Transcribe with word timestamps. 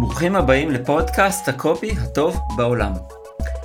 ברוכים 0.00 0.36
הבאים 0.36 0.70
לפודקאסט 0.70 1.48
הקופי 1.48 1.90
הטוב 1.90 2.40
בעולם. 2.56 2.92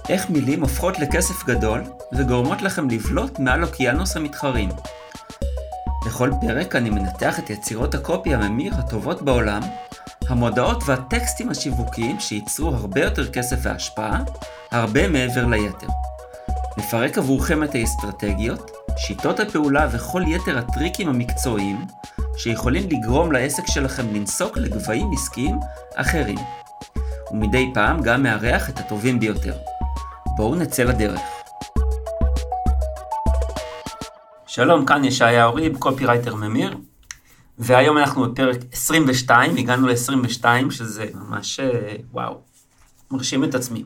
איך 0.09 0.29
מילים 0.29 0.61
הופכות 0.61 0.99
לכסף 0.99 1.45
גדול 1.45 1.83
וגורמות 2.13 2.61
לכם 2.61 2.89
לבלוט 2.89 3.39
מעל 3.39 3.63
אוקיינוס 3.63 4.17
המתחרים. 4.17 4.69
בכל 6.05 6.31
פרק 6.41 6.75
אני 6.75 6.89
מנתח 6.89 7.39
את 7.39 7.49
יצירות 7.49 7.95
הקופי 7.95 8.33
הממיר 8.33 8.73
הטובות 8.75 9.21
בעולם, 9.21 9.61
המודעות 10.27 10.83
והטקסטים 10.85 11.49
השיווקיים 11.49 12.19
שייצרו 12.19 12.69
הרבה 12.69 13.01
יותר 13.01 13.31
כסף 13.31 13.57
והשפעה, 13.61 14.23
הרבה 14.71 15.07
מעבר 15.07 15.45
ליתר. 15.45 15.87
נפרק 16.77 17.17
עבורכם 17.17 17.63
את 17.63 17.75
האסטרטגיות, 17.75 18.71
שיטות 18.97 19.39
הפעולה 19.39 19.87
וכל 19.91 20.23
יתר 20.27 20.57
הטריקים 20.57 21.09
המקצועיים 21.09 21.85
שיכולים 22.37 22.89
לגרום 22.89 23.31
לעסק 23.31 23.63
שלכם 23.67 24.13
לנסוק 24.13 24.57
לגבהים 24.57 25.11
עסקיים 25.13 25.59
אחרים. 25.95 26.37
ומדי 27.31 27.71
פעם 27.73 28.01
גם 28.01 28.23
מארח 28.23 28.69
את 28.69 28.79
הטובים 28.79 29.19
ביותר. 29.19 29.53
בואו 30.37 30.55
נצא 30.55 30.83
לדרך. 30.83 31.19
שלום, 34.47 34.85
כאן 34.85 35.05
ישעיה 35.05 35.47
ריב, 35.47 35.77
קופירייטר 35.77 36.35
ממיר, 36.35 36.77
והיום 37.59 37.97
אנחנו 37.97 38.31
בפרק 38.31 38.57
22, 38.71 39.57
הגענו 39.57 39.87
ל-22, 39.87 40.45
שזה 40.69 41.05
ממש, 41.13 41.59
אה, 41.59 41.95
וואו, 42.11 42.41
מרשים 43.11 43.43
את 43.43 43.55
עצמי. 43.55 43.83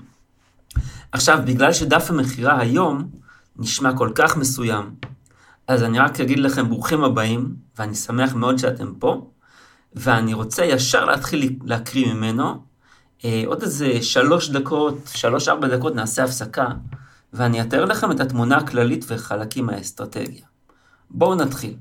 עכשיו, 1.12 1.40
בגלל 1.46 1.74
שדף 1.74 2.10
המכירה 2.10 2.60
היום 2.60 3.10
נשמע 3.56 3.98
כל 3.98 4.12
כך 4.16 4.38
מסוים, 4.38 4.96
אז 5.68 5.84
אני 5.84 6.00
רק 6.00 6.20
אגיד 6.20 6.40
לכם 6.40 6.70
ברוכים 6.70 7.04
הבאים, 7.04 7.56
ואני 7.78 7.96
שמח 7.96 8.34
מאוד 8.34 8.58
שאתם 8.58 8.94
פה, 9.00 9.32
ואני 9.94 10.34
רוצה 10.34 10.66
ישר 10.66 11.06
להתחיל 11.06 11.58
להקריא 11.64 12.14
ממנו. 12.14 12.64
אה, 13.26 13.44
עוד 13.46 13.62
איזה 13.62 14.02
שלוש 14.02 14.50
דקות, 14.50 14.98
שלוש-ארבע 15.14 15.68
דקות 15.68 15.96
נעשה 15.96 16.24
הפסקה, 16.24 16.68
ואני 17.34 17.62
אתאר 17.62 17.86
לכם 17.86 18.12
את 18.12 18.20
התמונה 18.20 18.58
הכללית 18.58 19.06
וחלקים 19.08 19.66
מהאסטרטגיה. 19.66 20.46
בואו 21.10 21.36
נתחיל. 21.36 21.76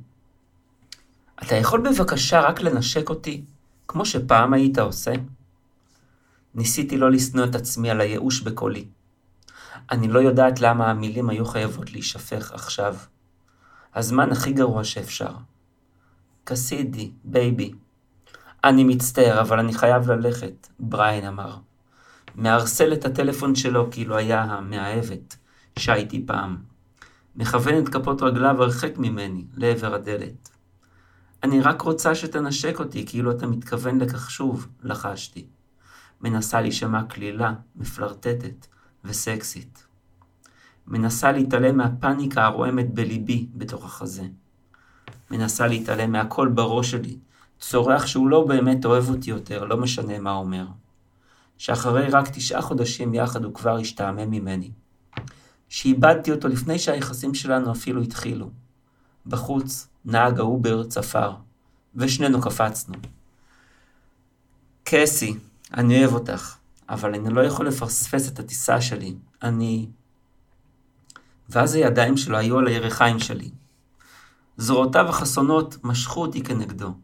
אתה 1.42 1.54
יכול 1.54 1.80
בבקשה 1.80 2.40
רק 2.40 2.60
לנשק 2.60 3.10
אותי, 3.10 3.44
כמו 3.88 4.06
שפעם 4.06 4.52
היית 4.52 4.78
עושה? 4.78 5.12
ניסיתי 6.54 6.98
לא 6.98 7.10
לשנוא 7.10 7.44
את 7.44 7.54
עצמי 7.54 7.90
על 7.90 8.00
הייאוש 8.00 8.40
בקולי. 8.40 8.84
אני 9.90 10.08
לא 10.08 10.18
יודעת 10.18 10.60
למה 10.60 10.90
המילים 10.90 11.30
היו 11.30 11.44
חייבות 11.44 11.92
להישפך 11.92 12.52
עכשיו. 12.52 12.96
הזמן 13.96 14.32
הכי 14.32 14.52
גרוע 14.52 14.84
שאפשר. 14.84 15.32
קסידי, 16.44 17.10
baby. 17.24 17.72
אני 18.64 18.84
מצטער, 18.84 19.40
אבל 19.40 19.58
אני 19.58 19.74
חייב 19.74 20.10
ללכת, 20.10 20.68
בריין 20.80 21.24
אמר. 21.24 21.56
מערסל 22.34 22.92
את 22.92 23.04
הטלפון 23.04 23.54
שלו 23.54 23.88
כאילו 23.90 24.16
היה 24.16 24.42
המאהבת 24.42 25.36
שהייתי 25.78 26.26
פעם. 26.26 26.56
מכוון 27.36 27.78
את 27.78 27.88
כפות 27.88 28.22
רגליו 28.22 28.62
הרחק 28.62 28.98
ממני, 28.98 29.44
לעבר 29.54 29.94
הדלת. 29.94 30.50
אני 31.42 31.60
רק 31.60 31.82
רוצה 31.82 32.14
שתנשק 32.14 32.78
אותי 32.78 33.06
כאילו 33.06 33.30
אתה 33.30 33.46
מתכוון 33.46 34.00
לכך 34.00 34.30
שוב, 34.30 34.68
לחשתי. 34.82 35.46
מנסה 36.20 36.60
להישמע 36.60 37.02
קלילה, 37.04 37.54
מפלרטטת 37.76 38.66
וסקסית. 39.04 39.85
מנסה 40.88 41.32
להתעלם 41.32 41.76
מהפאניקה 41.76 42.44
הרועמת 42.44 42.94
בליבי 42.94 43.46
בתוך 43.54 43.84
החזה. 43.84 44.22
מנסה 45.30 45.66
להתעלם 45.66 46.12
מהקול 46.12 46.48
בראש 46.48 46.90
שלי, 46.90 47.16
צורח 47.60 48.06
שהוא 48.06 48.28
לא 48.28 48.46
באמת 48.46 48.84
אוהב 48.84 49.08
אותי 49.08 49.30
יותר, 49.30 49.64
לא 49.64 49.76
משנה 49.76 50.18
מה 50.18 50.32
אומר. 50.32 50.66
שאחרי 51.58 52.08
רק 52.08 52.28
תשעה 52.28 52.62
חודשים 52.62 53.14
יחד 53.14 53.44
הוא 53.44 53.54
כבר 53.54 53.76
השתעמם 53.76 54.30
ממני. 54.30 54.70
שאיבדתי 55.68 56.32
אותו 56.32 56.48
לפני 56.48 56.78
שהיחסים 56.78 57.34
שלנו 57.34 57.72
אפילו 57.72 58.02
התחילו. 58.02 58.50
בחוץ, 59.26 59.88
נהג 60.04 60.38
האובר 60.38 60.84
צפר, 60.84 61.32
ושנינו 61.94 62.40
קפצנו. 62.40 62.94
קסי, 64.84 65.34
אני 65.74 66.00
אוהב 66.00 66.14
אותך, 66.14 66.56
אבל 66.88 67.14
אני 67.14 67.34
לא 67.34 67.40
יכול 67.40 67.66
לפספס 67.66 68.28
את 68.28 68.38
הטיסה 68.38 68.80
שלי. 68.80 69.14
אני... 69.42 69.86
ואז 71.48 71.74
הידיים 71.74 72.16
שלו 72.16 72.36
היו 72.36 72.58
על 72.58 72.66
הירכיים 72.66 73.18
שלי. 73.18 73.50
זרועותיו 74.56 75.08
החסונות 75.08 75.76
משכו 75.84 76.20
אותי 76.20 76.42
כנגדו, 76.42 76.94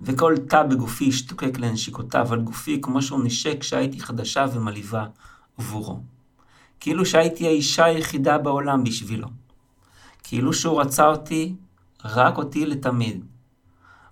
וכל 0.00 0.34
תא 0.48 0.62
בגופי 0.62 1.08
השתוקק 1.08 1.58
לנשיקותיו 1.58 2.32
על 2.32 2.40
גופי 2.40 2.80
כמו 2.82 3.02
שהוא 3.02 3.24
נשק 3.24 3.56
כשהייתי 3.60 4.00
חדשה 4.00 4.46
ומלהיבה 4.52 5.06
עבורו. 5.58 6.00
כאילו 6.80 7.06
שהייתי 7.06 7.46
האישה 7.46 7.84
היחידה 7.84 8.38
בעולם 8.38 8.84
בשבילו. 8.84 9.28
כאילו 10.22 10.52
שהוא 10.52 10.80
רצה 10.80 11.06
אותי, 11.06 11.54
רק 12.04 12.38
אותי 12.38 12.66
לתמיד. 12.66 13.24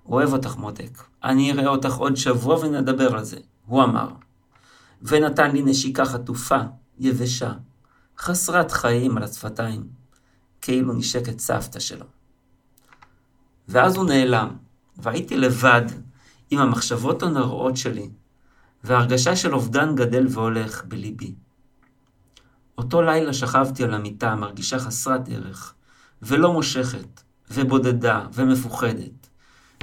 אוהב 0.06 0.33
אותך 0.33 0.56
מותק, 0.56 1.03
אני 1.25 1.53
אראה 1.53 1.67
אותך 1.67 1.94
עוד 1.94 2.17
שבוע 2.17 2.59
ונדבר 2.59 3.15
על 3.17 3.25
זה, 3.25 3.39
הוא 3.67 3.83
אמר. 3.83 4.09
ונתן 5.03 5.50
לי 5.50 5.62
נשיקה 5.62 6.05
חטופה, 6.05 6.59
יבשה, 6.99 7.53
חסרת 8.19 8.73
חיים 8.73 9.17
על 9.17 9.23
השפתיים, 9.23 9.87
כאילו 10.61 10.93
נשק 10.93 11.28
את 11.28 11.41
סבתא 11.41 11.81
שלו. 11.81 12.06
ואז 13.69 13.97
הוא 13.97 14.05
נעלם, 14.05 14.56
והייתי 14.97 15.37
לבד 15.37 15.83
עם 16.50 16.59
המחשבות 16.59 17.23
הנוראות 17.23 17.77
שלי, 17.77 18.11
והרגשה 18.84 19.37
של 19.37 19.55
אובדן 19.55 19.95
גדל 19.95 20.27
והולך 20.31 20.84
בליבי. 20.84 21.34
אותו 22.78 23.03
לילה 23.03 23.33
שכבתי 23.33 23.84
על 23.84 23.95
המיטה, 23.95 24.34
מרגישה 24.34 24.79
חסרת 24.79 25.29
ערך, 25.29 25.75
ולא 26.23 26.53
מושכת, 26.53 27.23
ובודדה, 27.50 28.27
ומפוחדת, 28.33 29.29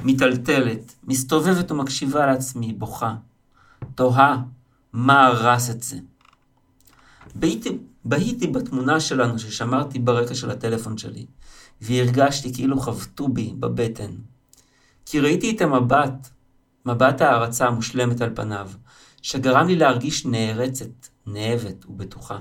מיטלטלת, 0.02 0.94
מסתובבת 1.04 1.70
ומקשיבה 1.70 2.26
לעצמי, 2.26 2.72
בוכה, 2.72 3.14
תוהה 3.94 4.42
מה 4.92 5.26
הרס 5.26 5.70
את 5.70 5.82
זה. 5.82 5.96
בהיתי 8.04 8.46
בתמונה 8.46 9.00
שלנו 9.00 9.38
ששמרתי 9.38 9.98
ברקע 9.98 10.34
של 10.34 10.50
הטלפון 10.50 10.98
שלי, 10.98 11.26
והרגשתי 11.80 12.54
כאילו 12.54 12.80
חבטו 12.80 13.28
בי 13.28 13.54
בבטן. 13.58 14.10
כי 15.06 15.20
ראיתי 15.20 15.56
את 15.56 15.60
המבט, 15.60 16.28
מבט 16.86 17.20
ההערצה 17.20 17.66
המושלמת 17.66 18.20
על 18.20 18.30
פניו, 18.34 18.70
שגרם 19.22 19.66
לי 19.66 19.76
להרגיש 19.76 20.26
נערצת, 20.26 21.08
נאבת 21.26 21.84
ובטוחה. 21.88 22.38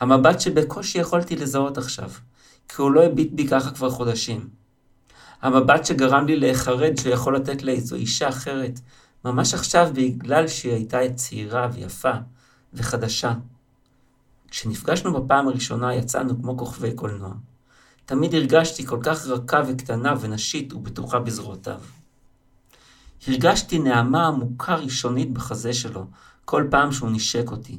המבט 0.00 0.40
שבקושי 0.40 0.98
יכולתי 0.98 1.36
לזהות 1.36 1.78
עכשיו, 1.78 2.10
כי 2.68 2.82
הוא 2.82 2.90
לא 2.90 3.04
הביט 3.04 3.32
בי 3.32 3.48
ככה 3.48 3.70
כבר 3.70 3.90
חודשים. 3.90 4.48
המבט 5.42 5.86
שגרם 5.86 6.26
לי 6.26 6.36
להיחרד 6.36 6.96
שהוא 6.96 7.12
יכול 7.12 7.36
לתת 7.36 7.62
לאיזו 7.62 7.96
אישה 7.96 8.28
אחרת, 8.28 8.80
ממש 9.24 9.54
עכשיו 9.54 9.90
בגלל 9.94 10.48
שהיא 10.48 10.72
הייתה 10.72 10.98
צעירה 11.14 11.68
ויפה 11.72 12.12
וחדשה. 12.72 13.32
כשנפגשנו 14.54 15.12
בפעם 15.12 15.48
הראשונה 15.48 15.94
יצאנו 15.94 16.42
כמו 16.42 16.58
כוכבי 16.58 16.92
קולנוע. 16.94 17.32
תמיד 18.06 18.34
הרגשתי 18.34 18.86
כל 18.86 18.98
כך 19.02 19.26
רכה 19.26 19.62
וקטנה 19.68 20.14
ונשית 20.20 20.72
ובטוחה 20.72 21.18
בזרועותיו. 21.18 21.80
הרגשתי 23.28 23.78
נהמה 23.78 24.26
עמוקה 24.26 24.74
ראשונית 24.74 25.32
בחזה 25.32 25.72
שלו, 25.72 26.06
כל 26.44 26.66
פעם 26.70 26.92
שהוא 26.92 27.10
נשק 27.10 27.50
אותי. 27.50 27.78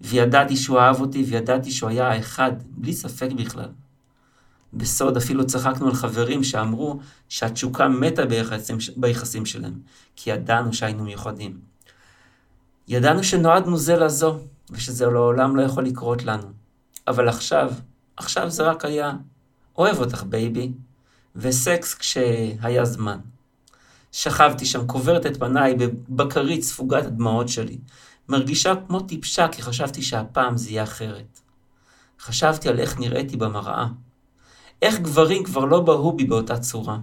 וידעתי 0.00 0.56
שהוא 0.56 0.78
אהב 0.78 1.00
אותי, 1.00 1.22
וידעתי 1.22 1.70
שהוא 1.70 1.90
היה 1.90 2.08
האחד, 2.08 2.52
בלי 2.66 2.92
ספק 2.92 3.28
בכלל. 3.36 3.68
בסוד 4.72 5.16
אפילו 5.16 5.46
צחקנו 5.46 5.86
על 5.86 5.94
חברים 5.94 6.44
שאמרו 6.44 7.00
שהתשוקה 7.28 7.88
מתה 7.88 8.26
ביחסים, 8.26 8.76
ביחסים 8.96 9.46
שלהם, 9.46 9.80
כי 10.16 10.30
ידענו 10.30 10.72
שהיינו 10.72 11.04
מיוחדים. 11.04 11.60
ידענו 12.88 13.24
שנועדנו 13.24 13.76
זה 13.76 13.96
לזו, 13.96 14.40
ושזה 14.70 15.06
לעולם 15.06 15.56
לא 15.56 15.62
יכול 15.62 15.84
לקרות 15.84 16.24
לנו. 16.24 16.52
אבל 17.08 17.28
עכשיו, 17.28 17.72
עכשיו 18.16 18.50
זה 18.50 18.62
רק 18.62 18.84
היה 18.84 19.12
אוהב 19.78 19.98
אותך 19.98 20.22
baby, 20.22 20.72
וסקס 21.36 21.94
כשהיה 21.94 22.84
זמן. 22.84 23.18
שכבתי 24.12 24.66
שם, 24.66 24.86
קוברת 24.86 25.26
את 25.26 25.36
פניי 25.36 25.74
בבקרית 25.74 26.62
ספוגת 26.62 27.04
הדמעות 27.04 27.48
שלי, 27.48 27.78
מרגישה 28.28 28.72
כמו 28.86 29.00
טיפשה 29.00 29.48
כי 29.48 29.62
חשבתי 29.62 30.02
שהפעם 30.02 30.56
זה 30.56 30.70
יהיה 30.70 30.82
אחרת. 30.82 31.40
חשבתי 32.20 32.68
על 32.68 32.80
איך 32.80 32.98
נראיתי 32.98 33.36
במראה. 33.36 33.86
איך 34.82 34.98
גברים 34.98 35.44
כבר 35.44 35.64
לא 35.64 35.80
בהו 35.80 36.12
בי 36.12 36.24
באותה 36.24 36.58
צורה. 36.58 36.98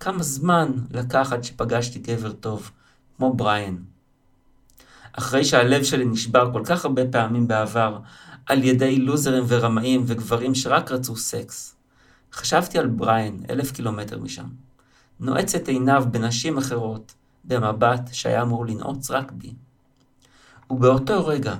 כמה 0.00 0.22
זמן 0.22 0.72
לקח 0.90 1.32
עד 1.32 1.44
שפגשתי 1.44 1.98
גבר 1.98 2.32
טוב, 2.32 2.70
כמו 3.16 3.34
בריאן. 3.34 3.76
אחרי 5.12 5.44
שהלב 5.44 5.84
שלי 5.84 6.04
נשבר 6.04 6.52
כל 6.52 6.62
כך 6.64 6.84
הרבה 6.84 7.02
פעמים 7.06 7.48
בעבר, 7.48 7.98
על 8.46 8.64
ידי 8.64 8.98
לוזרים 8.98 9.44
ורמאים 9.48 10.04
וגברים 10.06 10.54
שרק 10.54 10.92
רצו 10.92 11.16
סקס. 11.16 11.76
חשבתי 12.32 12.78
על 12.78 12.86
בריאן, 12.86 13.36
אלף 13.50 13.72
קילומטר 13.72 14.18
משם. 14.18 14.46
נועץ 15.20 15.54
את 15.54 15.68
עיניו 15.68 16.04
בנשים 16.10 16.58
אחרות, 16.58 17.14
במבט 17.44 18.08
שהיה 18.12 18.42
אמור 18.42 18.66
לנעוץ 18.66 19.10
רק 19.10 19.32
בי. 19.32 19.54
ובאותו 20.70 21.26
רגע 21.26 21.54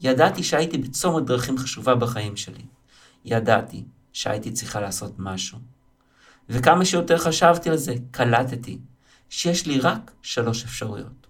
ידעתי 0.00 0.42
שהייתי 0.42 0.78
בצומת 0.78 1.24
דרכים 1.24 1.58
חשובה 1.58 1.94
בחיים 1.94 2.36
שלי. 2.36 2.64
ידעתי 3.24 3.84
שהייתי 4.12 4.52
צריכה 4.52 4.80
לעשות 4.80 5.14
משהו. 5.18 5.58
וכמה 6.48 6.84
שיותר 6.84 7.18
חשבתי 7.18 7.70
על 7.70 7.76
זה, 7.76 7.94
קלטתי 8.10 8.78
שיש 9.30 9.66
לי 9.66 9.80
רק 9.80 10.10
שלוש 10.22 10.64
אפשרויות. 10.64 11.23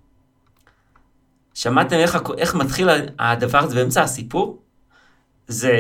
שמעתם 1.55 1.97
איך, 1.97 2.19
איך 2.39 2.55
מתחיל 2.55 2.89
הדבר 3.19 3.59
הזה 3.59 3.75
באמצע 3.75 4.03
הסיפור? 4.03 4.63
זה... 5.49 5.73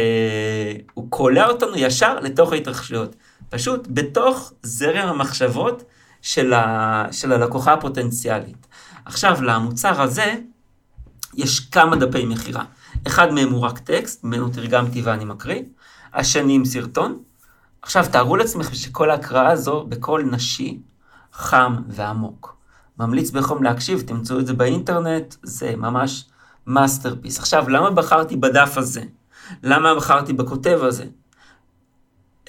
הוא 0.94 1.10
קולע 1.10 1.46
אותנו 1.48 1.76
ישר 1.76 2.20
לתוך 2.20 2.52
ההתרחשויות. 2.52 3.16
פשוט 3.48 3.88
בתוך 3.90 4.52
זרם 4.62 5.08
המחשבות 5.08 5.82
של, 6.22 6.52
ה... 6.52 7.04
של 7.12 7.32
הלקוחה 7.32 7.72
הפוטנציאלית. 7.72 8.66
עכשיו, 9.04 9.42
למוצר 9.42 10.02
הזה 10.02 10.34
יש 11.34 11.60
כמה 11.60 11.96
דפי 11.96 12.24
מכירה. 12.26 12.64
אחד 13.06 13.32
מהם 13.32 13.50
הוא 13.52 13.60
רק 13.60 13.78
טקסט, 13.78 14.24
ממנו 14.24 14.48
תרגמתי 14.48 15.02
ואני 15.02 15.24
מקריא. 15.24 15.62
השני 16.14 16.54
עם 16.54 16.64
סרטון. 16.64 17.18
עכשיו, 17.82 18.04
תארו 18.12 18.36
לעצמכם 18.36 18.74
שכל 18.74 19.10
ההקראה 19.10 19.50
הזו 19.50 19.84
בקול 19.88 20.22
נשי, 20.22 20.78
חם 21.32 21.76
ועמוק. 21.88 22.56
ממליץ 22.98 23.30
בחום 23.30 23.62
להקשיב, 23.62 24.00
תמצאו 24.06 24.38
את 24.38 24.46
זה 24.46 24.54
באינטרנט, 24.54 25.34
זה 25.42 25.76
ממש 25.76 26.24
masterpiece. 26.66 27.38
עכשיו, 27.38 27.68
למה 27.68 27.90
בחרתי 27.90 28.36
בדף 28.36 28.76
הזה? 28.76 29.02
למה 29.62 29.94
בחרתי 29.94 30.32
בכותב 30.32 30.78
הזה? 30.82 31.04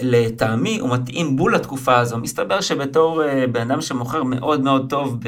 לטעמי 0.01 0.79
הוא 0.79 0.89
מתאים 0.89 1.35
בול 1.35 1.55
לתקופה 1.55 1.97
הזו. 1.97 2.17
מסתבר 2.17 2.61
שבתור 2.61 3.23
אה, 3.23 3.25
בן 3.51 3.71
אדם 3.71 3.81
שמוכר 3.81 4.23
מאוד 4.23 4.61
מאוד 4.61 4.89
טוב 4.89 5.19
ב, 5.19 5.27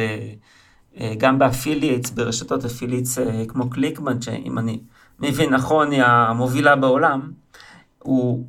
אה, 0.95 0.99
גם 1.17 1.39
ב 1.39 1.45
affiliates, 1.45 2.09
ברשתות 2.09 2.65
affiliates 2.65 3.17
אה, 3.17 3.21
כמו 3.47 3.69
ClickBank, 3.69 4.21
שאם 4.21 4.57
אני 4.57 4.79
מבין 5.19 5.53
נכון 5.53 5.91
היא 5.91 6.03
המובילה 6.03 6.75
בעולם, 6.75 7.31
הוא 7.99 8.45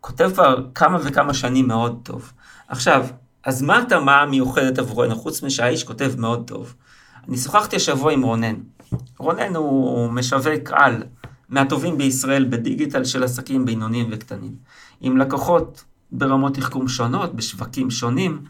כותב 0.00 0.30
כבר 0.34 0.66
כמה 0.74 0.98
וכמה 1.02 1.34
שנים 1.34 1.68
מאוד 1.68 2.00
טוב. 2.02 2.32
עכשיו, 2.68 3.06
אז 3.44 3.62
מה 3.62 3.78
התאמה 3.78 4.20
המיוחדת 4.20 4.78
עבורנו, 4.78 5.16
חוץ 5.16 5.42
משהאיש 5.42 5.84
כותב 5.84 6.12
מאוד 6.18 6.46
טוב? 6.46 6.74
אני 7.28 7.36
שוחחתי 7.36 7.76
השבוע 7.76 8.12
עם 8.12 8.22
רונן. 8.22 8.54
רונן 9.18 9.56
הוא 9.56 10.10
משווק 10.12 10.70
על 10.72 11.02
מהטובים 11.48 11.98
בישראל 11.98 12.44
בדיגיטל 12.44 13.04
של 13.04 13.24
עסקים 13.24 13.64
בינוניים 13.64 14.08
וקטנים. 14.10 14.54
עם 15.00 15.16
לקוחות 15.16 15.84
ברמות 16.12 16.54
תחכום 16.54 16.88
שונות, 16.88 17.34
בשווקים 17.34 17.90
שונים, 17.90 18.42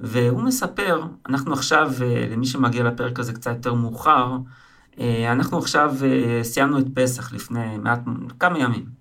והוא 0.00 0.42
מספר, 0.42 1.02
אנחנו 1.28 1.52
עכשיו, 1.52 1.92
אה, 2.02 2.26
למי 2.30 2.46
שמגיע 2.46 2.84
לפרק 2.84 3.18
הזה 3.18 3.32
קצת 3.32 3.50
יותר 3.50 3.74
מאוחר, 3.74 4.36
אה, 5.00 5.32
אנחנו 5.32 5.58
עכשיו 5.58 5.94
אה, 6.04 6.44
סיימנו 6.44 6.78
את 6.78 6.86
פסח 6.94 7.32
לפני 7.32 7.78
מעט, 7.78 8.00
כמה 8.38 8.58
ימים. 8.58 8.99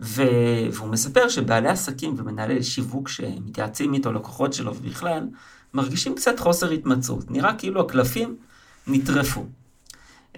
ו... 0.00 0.22
והוא 0.72 0.88
מספר 0.88 1.28
שבעלי 1.28 1.68
עסקים 1.68 2.14
ומנהלי 2.16 2.62
שיווק 2.62 3.08
שמתייעצים 3.08 3.94
איתו, 3.94 4.12
לקוחות 4.12 4.52
שלו 4.52 4.76
ובכלל, 4.76 5.26
מרגישים 5.74 6.14
קצת 6.14 6.38
חוסר 6.38 6.70
התמצאות. 6.70 7.30
נראה 7.30 7.54
כאילו 7.54 7.80
הקלפים 7.80 8.36
נטרפו. 8.86 9.46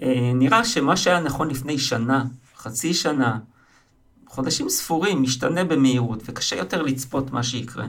אה, 0.03 0.33
נראה 0.35 0.65
שמה 0.65 0.97
שהיה 0.97 1.21
נכון 1.21 1.51
לפני 1.51 1.79
שנה, 1.79 2.25
חצי 2.57 2.95
שנה, 2.95 3.39
חודשים 4.27 4.69
ספורים, 4.69 5.23
משתנה 5.23 5.65
במהירות, 5.65 6.23
וקשה 6.27 6.57
יותר 6.57 6.83
לצפות 6.83 7.31
מה 7.31 7.43
שיקרה. 7.43 7.87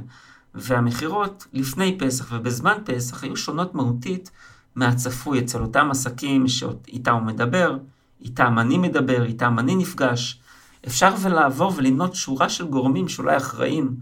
והמכירות 0.55 1.47
לפני 1.53 1.97
פסח 1.99 2.27
ובזמן 2.31 2.77
פסח 2.85 3.23
היו 3.23 3.37
שונות 3.37 3.75
מהותית 3.75 4.31
מהצפוי 4.75 5.39
אצל 5.39 5.61
אותם 5.61 5.91
עסקים 5.91 6.47
שאיתם 6.47 7.13
הוא 7.13 7.21
מדבר, 7.21 7.77
איתם 8.21 8.59
אני 8.59 8.77
מדבר, 8.77 9.25
איתם 9.25 9.59
אני 9.59 9.75
נפגש. 9.75 10.39
אפשר 10.87 11.13
ולעבור 11.21 11.73
ולמנות 11.75 12.15
שורה 12.15 12.49
של 12.49 12.67
גורמים 12.67 13.09
שאולי 13.09 13.37
אחראים, 13.37 13.95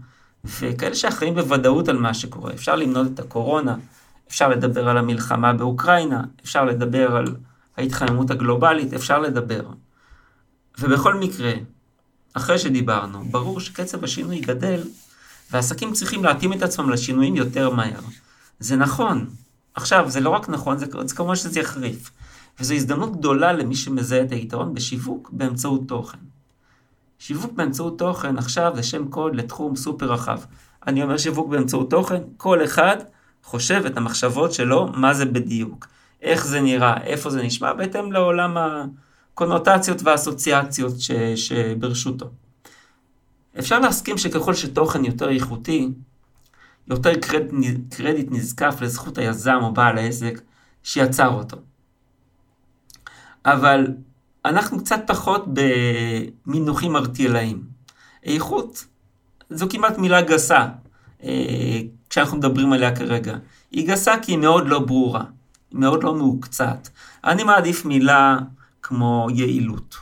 וכאלה 0.44 0.94
שאחראים 0.94 1.34
בוודאות 1.34 1.88
על 1.88 1.98
מה 1.98 2.14
שקורה. 2.14 2.52
אפשר 2.52 2.76
למנות 2.76 3.06
את 3.14 3.18
הקורונה, 3.18 3.76
אפשר 4.28 4.48
לדבר 4.48 4.88
על 4.88 4.98
המלחמה 4.98 5.52
באוקראינה, 5.52 6.22
אפשר 6.42 6.64
לדבר 6.64 7.16
על 7.16 7.36
ההתחממות 7.76 8.30
הגלובלית, 8.30 8.94
אפשר 8.94 9.18
לדבר. 9.18 9.62
ובכל 10.78 11.14
מקרה, 11.14 11.52
אחרי 12.32 12.58
שדיברנו, 12.58 13.24
ברור 13.24 13.60
שקצב 13.60 14.04
השינוי 14.04 14.40
גדל, 14.40 14.82
ועסקים 15.50 15.92
צריכים 15.92 16.24
להתאים 16.24 16.52
את 16.52 16.62
עצמם 16.62 16.90
לשינויים 16.90 17.36
יותר 17.36 17.70
מהר. 17.70 18.00
זה 18.60 18.76
נכון. 18.76 19.26
עכשיו, 19.74 20.10
זה 20.10 20.20
לא 20.20 20.30
רק 20.30 20.48
נכון, 20.48 20.78
זה, 20.78 20.86
זה 21.04 21.16
כמובן 21.16 21.36
שזה 21.36 21.60
יחריף. 21.60 22.10
וזו 22.60 22.74
הזדמנות 22.74 23.16
גדולה 23.16 23.52
למי 23.52 23.76
שמזהה 23.76 24.22
את 24.22 24.32
היתרון 24.32 24.74
בשיווק 24.74 25.30
באמצעות 25.32 25.80
תוכן. 25.88 26.18
שיווק 27.20 27.52
באמצעות 27.52 27.98
תוכן 27.98 28.38
עכשיו 28.38 28.72
זה 28.74 28.82
שם 28.82 29.08
קוד 29.08 29.36
לתחום 29.36 29.76
סופר 29.76 30.12
רחב. 30.12 30.40
אני 30.86 31.02
אומר 31.02 31.16
שיווק 31.16 31.48
באמצעות 31.48 31.90
תוכן, 31.90 32.22
כל 32.36 32.64
אחד 32.64 32.96
חושב 33.44 33.82
את 33.86 33.96
המחשבות 33.96 34.52
שלו, 34.52 34.88
מה 34.94 35.14
זה 35.14 35.24
בדיוק, 35.24 35.86
איך 36.22 36.46
זה 36.46 36.60
נראה, 36.60 37.02
איפה 37.02 37.30
זה 37.30 37.42
נשמע, 37.42 37.72
בהתאם 37.72 38.12
לעולם 38.12 38.56
הקונוטציות 38.56 40.02
והאסוציאציות 40.02 41.00
ש, 41.00 41.10
שברשותו. 41.36 42.30
אפשר 43.58 43.78
להסכים 43.78 44.18
שככל 44.18 44.54
שתוכן 44.54 45.04
יותר 45.04 45.28
איכותי, 45.30 45.88
יותר 46.88 47.14
קרדיט, 47.14 47.94
קרדיט 47.94 48.28
נזקף 48.30 48.76
לזכות 48.80 49.18
היזם 49.18 49.58
או 49.62 49.72
בעל 49.72 49.98
העסק 49.98 50.40
שיצר 50.82 51.28
אותו. 51.28 51.56
אבל 53.44 53.86
אנחנו 54.44 54.78
קצת 54.78 55.00
פחות 55.06 55.44
במינוחים 56.46 56.96
ארטילאיים. 56.96 57.62
איכות 58.24 58.86
זו 59.50 59.66
כמעט 59.70 59.98
מילה 59.98 60.22
גסה, 60.22 60.66
אה, 61.22 61.80
כשאנחנו 62.10 62.36
מדברים 62.36 62.72
עליה 62.72 62.96
כרגע. 62.96 63.36
היא 63.70 63.88
גסה 63.88 64.14
כי 64.22 64.32
היא 64.32 64.38
מאוד 64.38 64.68
לא 64.68 64.78
ברורה, 64.78 65.24
היא 65.70 65.78
מאוד 65.78 66.04
לא 66.04 66.14
מעוקצת. 66.14 66.88
אני 67.24 67.44
מעדיף 67.44 67.84
מילה 67.84 68.38
כמו 68.82 69.28
יעילות, 69.34 69.96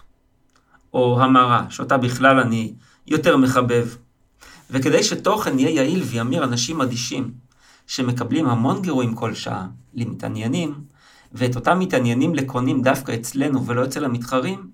או 0.94 1.22
המרה, 1.22 1.66
שאותה 1.70 1.96
בכלל 1.96 2.40
אני 2.40 2.72
יותר 3.06 3.36
מחבב. 3.36 3.88
וכדי 4.70 5.02
שתוכן 5.02 5.58
יהיה 5.58 5.70
יעיל 5.70 6.02
וימיר 6.02 6.44
אנשים 6.44 6.80
אדישים, 6.80 7.30
שמקבלים 7.86 8.48
המון 8.48 8.82
גירויים 8.82 9.14
כל 9.14 9.34
שעה, 9.34 9.66
למתעניינים, 9.94 10.74
ואת 11.32 11.56
אותם 11.56 11.78
מתעניינים 11.78 12.34
לקונים 12.34 12.82
דווקא 12.82 13.14
אצלנו 13.14 13.66
ולא 13.66 13.84
אצל 13.84 14.04
המתחרים, 14.04 14.70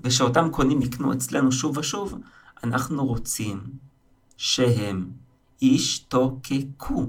ושאותם 0.00 0.48
קונים 0.50 0.82
יקנו 0.82 1.12
אצלנו 1.12 1.52
שוב 1.52 1.78
ושוב, 1.78 2.18
אנחנו 2.64 3.06
רוצים 3.06 3.60
שהם 4.36 5.06
ישתוקקו. 5.62 7.06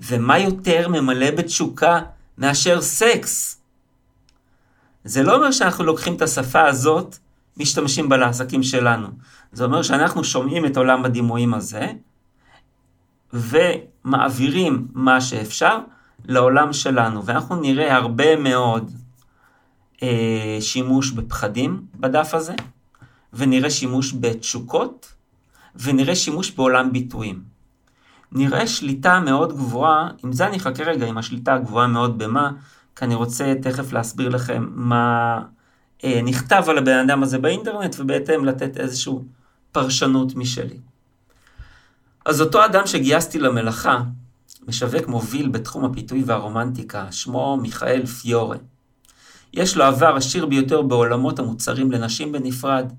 ומה 0.00 0.38
יותר 0.38 0.88
ממלא 0.88 1.30
בתשוקה 1.30 2.00
מאשר 2.38 2.80
סקס? 2.80 3.60
זה 5.04 5.22
לא 5.22 5.36
אומר 5.36 5.50
שאנחנו 5.50 5.84
לוקחים 5.84 6.14
את 6.14 6.22
השפה 6.22 6.64
הזאת, 6.64 7.16
משתמשים 7.56 8.08
בה 8.08 8.16
לעסקים 8.16 8.62
שלנו. 8.62 9.08
זה 9.52 9.64
אומר 9.64 9.82
שאנחנו 9.82 10.24
שומעים 10.24 10.66
את 10.66 10.76
עולם 10.76 11.04
הדימויים 11.04 11.54
הזה, 11.54 11.92
ומעבירים 13.32 14.88
מה 14.92 15.20
שאפשר 15.20 15.78
לעולם 16.28 16.72
שלנו, 16.72 17.24
ואנחנו 17.24 17.56
נראה 17.56 17.96
הרבה 17.96 18.36
מאוד 18.36 18.90
אה, 20.02 20.58
שימוש 20.60 21.10
בפחדים 21.10 21.86
בדף 21.94 22.34
הזה, 22.34 22.54
ונראה 23.32 23.70
שימוש 23.70 24.14
בתשוקות, 24.20 25.12
ונראה 25.76 26.16
שימוש 26.16 26.50
בעולם 26.50 26.92
ביטויים. 26.92 27.42
נראה 28.32 28.66
שליטה 28.66 29.20
מאוד 29.20 29.52
גבוהה, 29.52 30.08
עם 30.24 30.32
זה 30.32 30.46
אני 30.46 30.56
אחכה 30.56 30.84
רגע 30.84 31.06
עם 31.06 31.18
השליטה 31.18 31.54
הגבוהה 31.54 31.86
מאוד 31.86 32.18
במה, 32.18 32.50
כי 32.96 33.04
אני 33.04 33.14
רוצה 33.14 33.54
תכף 33.62 33.92
להסביר 33.92 34.28
לכם 34.28 34.66
מה 34.70 35.42
אה, 36.04 36.20
נכתב 36.24 36.64
על 36.68 36.78
הבן 36.78 36.98
אדם 36.98 37.22
הזה 37.22 37.38
באינטרנט, 37.38 37.96
ובהתאם 37.98 38.44
לתת 38.44 38.76
איזושהי 38.76 39.14
פרשנות 39.72 40.34
משלי. 40.36 40.78
אז 42.24 42.40
אותו 42.40 42.64
אדם 42.64 42.86
שגייסתי 42.86 43.38
למלאכה, 43.38 44.02
משווק 44.68 45.08
מוביל 45.08 45.48
בתחום 45.48 45.84
הפיתוי 45.84 46.22
והרומנטיקה, 46.26 47.12
שמו 47.12 47.56
מיכאל 47.56 48.06
פיורה. 48.06 48.56
יש 49.52 49.76
לו 49.76 49.84
עבר 49.84 50.16
עשיר 50.16 50.46
ביותר 50.46 50.82
בעולמות 50.82 51.38
המוצרים 51.38 51.92
לנשים 51.92 52.32
בנפרד 52.32 52.92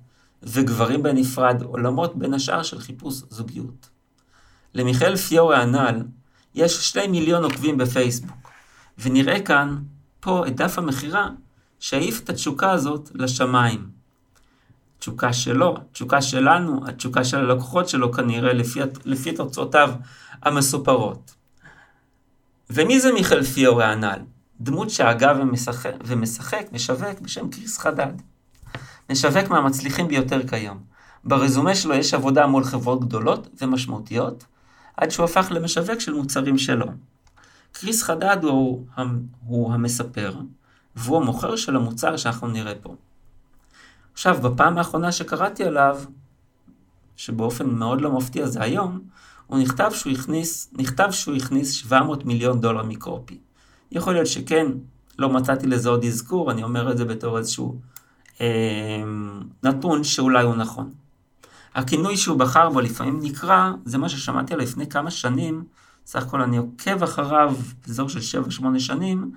וגברים 0.44 1.04
בנפרד, 1.04 1.62
עולמות 1.62 2.16
בין 2.16 2.34
השאר 2.34 2.64
של 2.64 2.80
חיפוש 2.80 3.22
זוגיות. 3.30 3.90
למיכאל 4.74 5.16
פיורה 5.16 5.62
הנ"ל 5.62 6.02
יש 6.56 6.90
שני 6.92 7.08
מיליון 7.08 7.44
עוקבים 7.44 7.78
בפייסבוק, 7.78 8.52
ונראה 8.98 9.42
כאן, 9.42 9.78
פה, 10.20 10.48
את 10.48 10.56
דף 10.56 10.78
המכירה 10.78 11.30
שהעיף 11.80 12.22
את 12.24 12.30
התשוקה 12.30 12.72
הזאת 12.72 13.12
לשמיים. 13.16 13.90
תשוקה 15.00 15.34
שלו, 15.34 15.78
תשוקה 15.92 16.22
שלנו, 16.22 16.88
התשוקה 16.88 17.24
של 17.24 17.38
הלקוחות 17.38 17.90
שלו 17.90 18.12
כנראה 18.12 18.54
לפי, 18.54 18.80
לפי 19.06 19.34
תוצאותיו 19.36 19.92
המסופרות. 20.42 21.37
ומי 22.70 23.00
זה 23.00 23.14
מיכאל 23.14 23.44
פיורי 23.44 23.86
הנ"ל? 23.86 24.20
דמות 24.62 24.90
שהגה 24.90 25.34
ומשחק, 25.42 25.94
ומשחק, 26.06 26.68
משווק 26.72 27.20
בשם 27.22 27.50
קריס 27.50 27.78
חדד. 27.78 28.14
משווק 29.10 29.50
מהמצליחים 29.50 30.08
ביותר 30.08 30.48
כיום. 30.48 30.84
ברזומה 31.24 31.76
שלו 31.76 31.94
יש 31.94 32.14
עבודה 32.14 32.48
מול 32.48 32.64
חברות 32.64 33.00
גדולות 33.06 33.48
ומשמעותיות, 33.62 34.46
עד 34.98 35.12
שהוא 35.12 35.24
הפך 35.24 35.48
למשווק 35.50 36.00
של 36.00 36.14
מוצרים 36.14 36.58
שלו. 36.58 36.86
קריס 37.72 38.04
חדד 38.04 38.38
הוא, 38.44 38.86
הוא 39.46 39.74
המספר, 39.74 40.36
והוא 40.96 41.18
המוכר 41.18 41.56
של 41.56 41.76
המוצר 41.76 42.18
שאנחנו 42.18 42.48
נראה 42.48 42.74
פה. 42.76 42.96
עכשיו, 44.14 44.42
בפעם 44.42 44.78
האחרונה 44.78 45.12
שקראתי 45.12 45.64
עליו, 45.64 46.02
שבאופן 47.16 47.70
מאוד 47.70 48.02
לא 48.02 48.12
מפתיע 48.12 48.46
זה 48.46 48.64
היום, 48.64 49.00
הוא 49.48 49.60
נכתב 49.60 49.90
שהוא 49.94 50.14
הכניס, 50.14 50.74
נכתב 50.74 51.12
שהוא 51.12 51.36
הכניס 51.36 51.72
700 51.72 52.26
מיליון 52.26 52.62
דולר 52.62 52.84
מקופי. 52.84 53.38
יכול 53.92 54.14
להיות 54.14 54.28
שכן, 54.28 54.68
לא 55.20 55.30
מצאתי 55.30 55.68
לזה 55.68 55.90
עוד 55.90 56.04
אזכור, 56.04 56.52
אני 56.52 56.64
אומר 56.64 56.92
את 56.92 56.98
זה 56.98 57.06
בתור 57.06 57.38
איזשהו 57.38 57.80
אה, 58.42 59.04
נתון 59.64 60.04
שאולי 60.04 60.44
הוא 60.44 60.56
נכון. 60.56 60.92
הכינוי 61.76 62.18
שהוא 62.18 62.40
בחר 62.40 62.70
בו 62.70 62.82
לפעמים 62.82 63.20
נקרא, 63.22 63.72
זה 63.86 63.98
מה 63.98 64.10
ששמעתי 64.10 64.54
עליו 64.54 64.66
לפני 64.66 64.88
כמה 64.90 65.12
שנים, 65.12 65.64
סך 66.06 66.24
הכל 66.24 66.42
אני 66.42 66.58
עוקב 66.58 67.04
אחריו 67.04 67.56
באזור 67.88 68.10
של 68.10 68.42
7-8 68.76 68.80
שנים, 68.80 69.32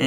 אה, 0.00 0.06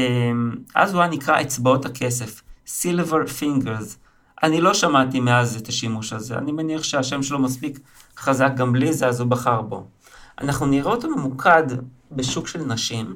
אז 0.75 0.93
הוא 0.93 1.01
היה 1.01 1.11
נקרא 1.11 1.41
אצבעות 1.41 1.85
הכסף, 1.85 2.41
Silver 2.67 3.27
Fingers. 3.39 4.00
אני 4.43 4.61
לא 4.61 4.73
שמעתי 4.73 5.19
מאז 5.19 5.55
את 5.55 5.67
השימוש 5.67 6.13
הזה, 6.13 6.37
אני 6.37 6.51
מניח 6.51 6.83
שהשם 6.83 7.23
שלו 7.23 7.39
מספיק 7.39 7.79
חזק 8.17 8.51
גם 8.55 8.73
בלי 8.73 8.93
זה, 8.93 9.07
אז 9.07 9.19
הוא 9.19 9.29
בחר 9.29 9.61
בו. 9.61 9.87
אנחנו 10.41 10.65
נראה 10.65 10.91
אותו 10.91 11.09
ממוקד 11.09 11.63
בשוק 12.11 12.47
של 12.47 12.63
נשים. 12.63 13.15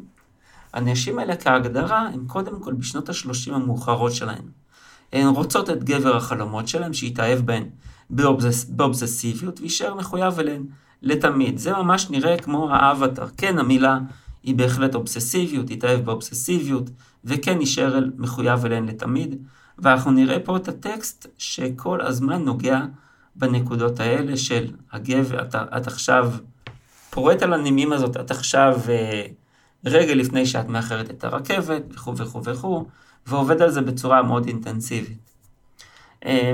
הנשים 0.74 1.20
האלה 1.20 1.36
כהגדרה 1.36 2.00
הן 2.14 2.26
קודם 2.28 2.60
כל 2.60 2.74
בשנות 2.74 3.10
ה-30 3.10 3.54
המאוחרות 3.54 4.14
שלהן. 4.14 4.44
הן 5.14 5.28
רוצות 5.28 5.70
את 5.70 5.84
גבר 5.84 6.18
החלומות 6.18 6.68
שלהן, 6.68 6.94
שיתאהב 6.94 7.40
בהן 7.40 7.64
באובזס, 8.10 8.66
באובזסיביות 8.66 9.60
ויישאר 9.60 9.94
מחויב 9.94 10.40
אליהן 10.40 10.66
לתמיד. 11.02 11.58
זה 11.58 11.74
ממש 11.74 12.10
נראה 12.10 12.38
כמו 12.38 12.74
האבטר. 12.74 13.28
כן, 13.38 13.60
המילה 13.60 14.00
היא 14.44 14.56
בהחלט 14.56 14.96
אובססיביות, 14.96 15.70
יתאהב 15.70 16.06
באובססיביות, 16.06 16.90
וכן 17.24 17.60
יישאר 17.60 18.00
מחויב 18.18 18.66
אליהן 18.66 18.86
לתמיד. 18.86 19.36
ואנחנו 19.80 20.12
נראה 20.12 20.40
פה 20.40 20.58
את 20.58 20.68
הטקסט 20.68 21.28
שכל 21.38 22.02
הזמן 22.02 22.44
נוגע 22.44 22.82
בנקודות 23.36 24.00
האלה 24.00 24.38
של 24.38 24.72
הגבר, 24.92 25.42
את, 25.42 25.56
את 25.56 25.88
עכשיו 25.88 26.34
פורט 27.10 27.42
על 27.42 27.54
הנימים 27.54 27.94
הזאת, 27.94 28.18
את 28.18 28.32
עכשיו 28.32 28.80
אה, 28.90 29.26
רגע 29.86 30.16
לפני 30.16 30.46
שאת 30.46 30.68
מאחרת 30.68 31.10
את 31.10 31.24
הרכבת, 31.24 31.84
וכו' 31.94 32.18
וכו' 32.18 32.44
וכו', 32.44 32.86
ועובד 33.28 33.62
על 33.62 33.72
זה 33.72 33.82
בצורה 33.82 34.24
מאוד 34.24 34.48
אינטנסיבית. 34.48 35.32
אה, 36.26 36.54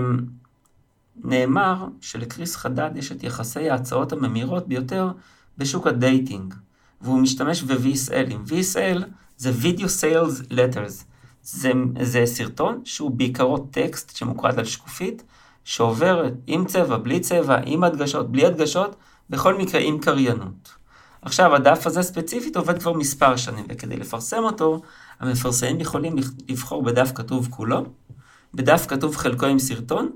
נאמר 1.24 1.88
שלכריס 2.02 2.56
חדד 2.56 2.92
יש 2.96 3.12
את 3.12 3.24
יחסי 3.24 3.70
ההצעות 3.70 4.12
הממירות 4.12 4.68
ביותר 4.68 5.12
בשוק 5.58 5.88
ה 5.88 5.96
dating, 5.96 6.54
והוא 7.02 7.20
משתמש 7.20 7.64
ב-VSL. 7.64 8.50
VSL 8.50 9.04
זה 9.38 9.52
Video 9.62 9.86
Sales 10.02 10.52
Letters. 10.52 11.11
זה, 11.44 11.72
זה 12.02 12.26
סרטון 12.26 12.82
שהוא 12.86 13.12
בעיקרו 13.12 13.58
טקסט 13.58 14.16
שמוקרן 14.16 14.60
על 14.60 14.66
שקופית, 14.66 15.24
שעובר 15.64 16.30
עם 16.48 16.66
צבע, 16.66 16.98
בלי 16.98 17.20
צבע, 17.20 17.58
עם 17.66 17.84
הדגשות, 17.84 18.32
בלי 18.32 18.46
הדגשות, 18.46 18.96
בכל 19.30 19.58
מקרה 19.58 19.82
עם 19.82 20.00
קריינות. 20.00 20.74
עכשיו, 21.22 21.56
הדף 21.56 21.88
הזה 21.88 22.04
ספציפית 22.04 22.58
עובד 22.58 22.80
כבר 22.80 22.94
מספר 22.94 23.36
שנים, 23.36 23.66
וכדי 23.70 23.98
לפרסם 23.98 24.44
אותו, 24.44 24.82
המפרסמים 25.20 25.80
יכולים 25.80 26.16
לבחור 26.50 26.84
בדף 26.84 27.12
כתוב 27.16 27.48
כולו, 27.52 27.86
בדף 28.54 28.86
כתוב 28.88 29.16
חלקו 29.16 29.46
עם 29.46 29.60
סרטון, 29.60 30.10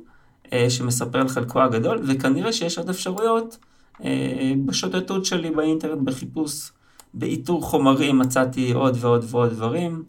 אה, 0.53 0.69
שמספר 0.69 1.19
על 1.19 1.27
חלקו 1.27 1.61
הגדול, 1.61 1.99
וכנראה 2.07 2.53
שיש 2.53 2.77
עוד 2.77 2.89
אפשרויות. 2.89 3.57
אה, 4.03 4.53
בשוטטות 4.65 5.25
שלי 5.25 5.51
באינטרנט, 5.51 6.01
בחיפוש, 6.01 6.71
באיתור 7.13 7.63
חומרים, 7.63 8.19
מצאתי 8.19 8.73
עוד 8.73 8.97
ועוד 8.99 9.25
ועוד 9.29 9.49
דברים. 9.49 10.03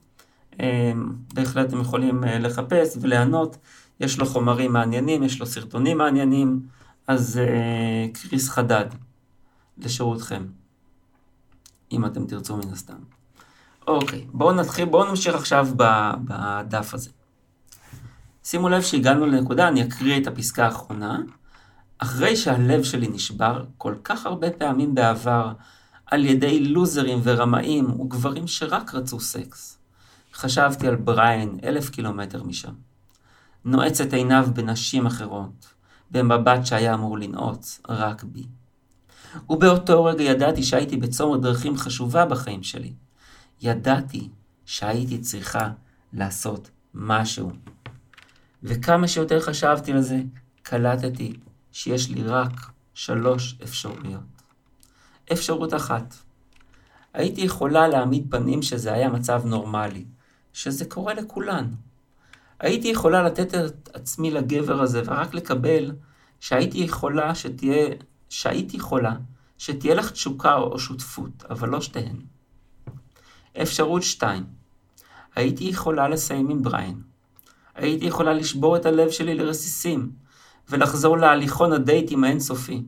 אה, 0.60 0.92
בהחלט 1.34 1.72
הם 1.72 1.80
יכולים 1.80 2.24
לחפש 2.24 2.96
וליהנות. 3.00 3.56
יש 4.00 4.18
לו 4.18 4.26
חומרים 4.26 4.72
מעניינים, 4.72 5.22
יש 5.22 5.40
לו 5.40 5.46
סרטונים 5.46 5.98
מעניינים, 5.98 6.60
אז 7.06 7.40
קריס 8.12 8.48
חדד 8.48 8.84
לשירותכם, 9.78 10.42
אם 11.92 12.06
אתם 12.06 12.26
תרצו 12.26 12.56
מן 12.56 12.72
הסתם. 12.72 12.96
אוקיי, 13.86 14.26
בואו 14.32 14.52
נתחיל, 14.52 14.84
בואו 14.84 15.10
נמשיך 15.10 15.34
עכשיו 15.34 15.68
בדף 16.24 16.94
הזה. 16.94 17.10
שימו 18.44 18.68
לב 18.68 18.82
שהגענו 18.82 19.26
לנקודה, 19.26 19.68
אני 19.68 19.84
אקריא 19.84 20.20
את 20.20 20.26
הפסקה 20.26 20.64
האחרונה. 20.64 21.18
אחרי 21.98 22.36
שהלב 22.36 22.82
שלי 22.82 23.08
נשבר 23.08 23.64
כל 23.78 23.94
כך 24.04 24.26
הרבה 24.26 24.50
פעמים 24.50 24.94
בעבר 24.94 25.52
על 26.06 26.24
ידי 26.24 26.64
לוזרים 26.64 27.20
ורמאים 27.22 28.00
וגברים 28.00 28.46
שרק 28.46 28.94
רצו 28.94 29.20
סקס, 29.20 29.78
חשבתי 30.36 30.88
על 30.88 30.96
בריין 30.96 31.58
אלף 31.64 31.90
קילומטר 31.90 32.42
משם. 32.42 32.72
נועץ 33.64 34.00
את 34.00 34.12
עיניו 34.12 34.48
בנשים 34.54 35.06
אחרות, 35.06 35.74
במבט 36.10 36.66
שהיה 36.66 36.94
אמור 36.94 37.18
לנעוץ 37.18 37.80
רק 37.88 38.24
בי. 38.24 38.46
ובאותו 39.50 40.04
רגע 40.04 40.22
ידעתי 40.22 40.62
שהייתי 40.62 40.96
בצומת 40.96 41.40
דרכים 41.40 41.76
חשובה 41.76 42.26
בחיים 42.26 42.62
שלי. 42.62 42.92
ידעתי 43.62 44.28
שהייתי 44.64 45.18
צריכה 45.18 45.70
לעשות 46.12 46.70
משהו. 46.94 47.50
וכמה 48.62 49.08
שיותר 49.08 49.40
חשבתי 49.40 49.92
על 49.92 50.00
זה, 50.00 50.22
קלטתי 50.62 51.32
שיש 51.72 52.10
לי 52.10 52.22
רק 52.22 52.52
שלוש 52.94 53.58
אפשרויות. 53.62 54.22
אפשרות 55.32 55.74
אחת, 55.74 56.14
הייתי 57.14 57.40
יכולה 57.40 57.88
להעמיד 57.88 58.26
פנים 58.30 58.62
שזה 58.62 58.92
היה 58.92 59.08
מצב 59.08 59.42
נורמלי, 59.44 60.04
שזה 60.56 60.84
קורה 60.84 61.14
לכולן. 61.14 61.70
הייתי 62.60 62.88
יכולה 62.88 63.22
לתת 63.22 63.54
את 63.54 63.88
עצמי 63.94 64.30
לגבר 64.30 64.82
הזה 64.82 65.02
ורק 65.04 65.34
לקבל 65.34 65.92
שהייתי 66.40 66.78
יכולה 66.78 67.34
שתהיה, 67.34 67.86
שהייתי 68.28 68.76
יכולה 68.76 69.16
שתהיה 69.58 69.94
לך 69.94 70.10
תשוקה 70.10 70.54
או 70.54 70.78
שותפות, 70.78 71.44
אבל 71.50 71.68
לא 71.68 71.80
שתיהן. 71.80 72.16
אפשרות 73.62 74.02
שתיים, 74.02 74.44
הייתי 75.34 75.64
יכולה 75.64 76.08
לסיים 76.08 76.50
עם 76.50 76.62
בריין, 76.62 77.00
הייתי 77.74 78.04
יכולה 78.04 78.32
לשבור 78.32 78.76
את 78.76 78.86
הלב 78.86 79.10
שלי 79.10 79.34
לרסיסים, 79.34 80.10
ולחזור 80.68 81.18
להליכון 81.18 81.72
הדייטים 81.72 82.24
האינסופי. 82.24 82.82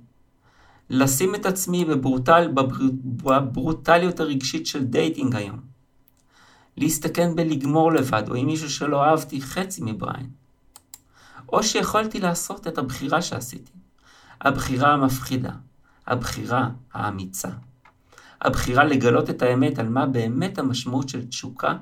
לשים 0.91 1.35
את 1.35 1.47
עצמי 1.47 1.85
בברוטל, 1.85 2.49
בברוטליות 2.55 4.21
הרגשית 4.21 4.67
של 4.67 4.85
dating 4.85 5.37
היום. 5.37 5.68
להסתכן 6.79 7.35
בלגמור 7.35 7.93
לבד, 7.93 8.23
או 8.29 8.35
עם 8.35 8.47
מישהו 8.47 8.71
שלא 8.71 9.05
אהבתי 9.05 9.41
חצי 9.41 9.83
מבריין. 9.85 10.31
או 11.53 11.63
שיכולתי 11.63 12.21
לעשות 12.21 12.67
את 12.67 12.79
הבחירה 12.79 13.23
שעשיתי. 13.23 13.73
הבחירה 14.41 14.93
המפחידה. 14.93 15.53
הבחירה 16.07 16.69
האמיצה. 16.93 17.49
הבחירה 18.41 18.85
לגלות 18.85 19.31
את 19.31 19.43
האמת 19.43 19.79
על 19.79 19.89
מה 19.89 20.07
באמת 20.07 20.59
המשמעות 20.59 21.09
של 21.09 21.27
תשוקה 21.27 21.77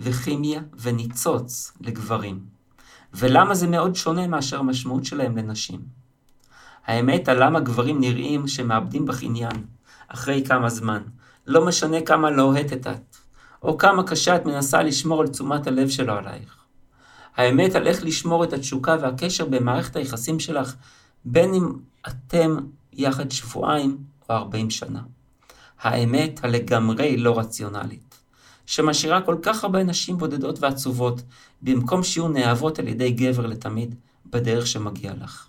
וכימיה 0.00 0.60
וניצוץ 0.80 1.72
לגברים, 1.80 2.40
ולמה 3.14 3.54
זה 3.54 3.66
מאוד 3.66 3.94
שונה 3.94 4.26
מאשר 4.26 4.58
המשמעות 4.58 5.04
שלהם 5.04 5.36
לנשים. 5.36 5.80
האמת 6.86 7.28
על 7.28 7.44
למה 7.44 7.60
גברים 7.60 8.00
נראים 8.00 8.48
שמאבדים 8.48 9.06
בך 9.06 9.22
עניין, 9.22 9.64
אחרי 10.08 10.44
כמה 10.46 10.68
זמן, 10.68 11.02
לא 11.46 11.66
משנה 11.66 12.00
כמה 12.00 12.30
לוהטת 12.30 12.86
את, 12.86 13.16
או 13.62 13.78
כמה 13.78 14.02
קשה 14.02 14.36
את 14.36 14.46
מנסה 14.46 14.82
לשמור 14.82 15.20
על 15.20 15.28
תשומת 15.28 15.66
הלב 15.66 15.88
שלו 15.88 16.12
עלייך. 16.12 16.56
האמת 17.36 17.74
על 17.74 17.86
איך 17.86 18.04
לשמור 18.04 18.44
את 18.44 18.52
התשוקה 18.52 18.96
והקשר 19.00 19.44
במערכת 19.44 19.96
היחסים 19.96 20.40
שלך, 20.40 20.74
בין 21.24 21.54
אם 21.54 21.72
אתם 22.08 22.56
יחד 22.92 23.30
שבועיים 23.30 23.98
או 24.28 24.34
ארבעים 24.34 24.70
שנה. 24.70 25.02
האמת 25.80 26.44
הלגמרי 26.44 27.16
לא 27.16 27.38
רציונלית. 27.38 28.18
שמשאירה 28.66 29.20
כל 29.20 29.36
כך 29.42 29.64
הרבה 29.64 29.82
נשים 29.82 30.18
בודדות 30.18 30.60
ועצובות, 30.60 31.22
במקום 31.62 32.02
שיהיו 32.02 32.28
נאהבות 32.28 32.78
על 32.78 32.88
ידי 32.88 33.10
גבר 33.10 33.46
לתמיד, 33.46 33.94
בדרך 34.26 34.66
שמגיע 34.66 35.12
לך. 35.22 35.48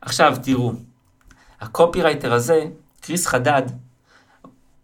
עכשיו, 0.00 0.36
תראו, 0.42 0.72
הקופירייטר 1.60 2.32
הזה, 2.32 2.64
כריס 3.00 3.26
חדד, 3.26 3.62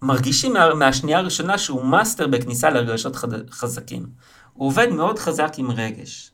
מרגישים 0.04 0.52
מה, 0.52 0.74
מהשנייה 0.74 1.18
הראשונה 1.18 1.58
שהוא 1.58 1.84
מאסטר 1.84 2.26
בכניסה 2.26 2.70
לרגשות 2.70 3.16
חד, 3.16 3.50
חזקים. 3.50 4.06
הוא 4.52 4.68
עובד 4.68 4.88
מאוד 4.88 5.18
חזק 5.18 5.52
עם 5.56 5.70
רגש. 5.70 6.30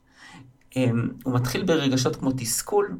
אמ, 0.76 1.08
הוא 1.24 1.34
מתחיל 1.34 1.64
ברגשות 1.64 2.16
כמו 2.16 2.30
תסכול, 2.36 2.98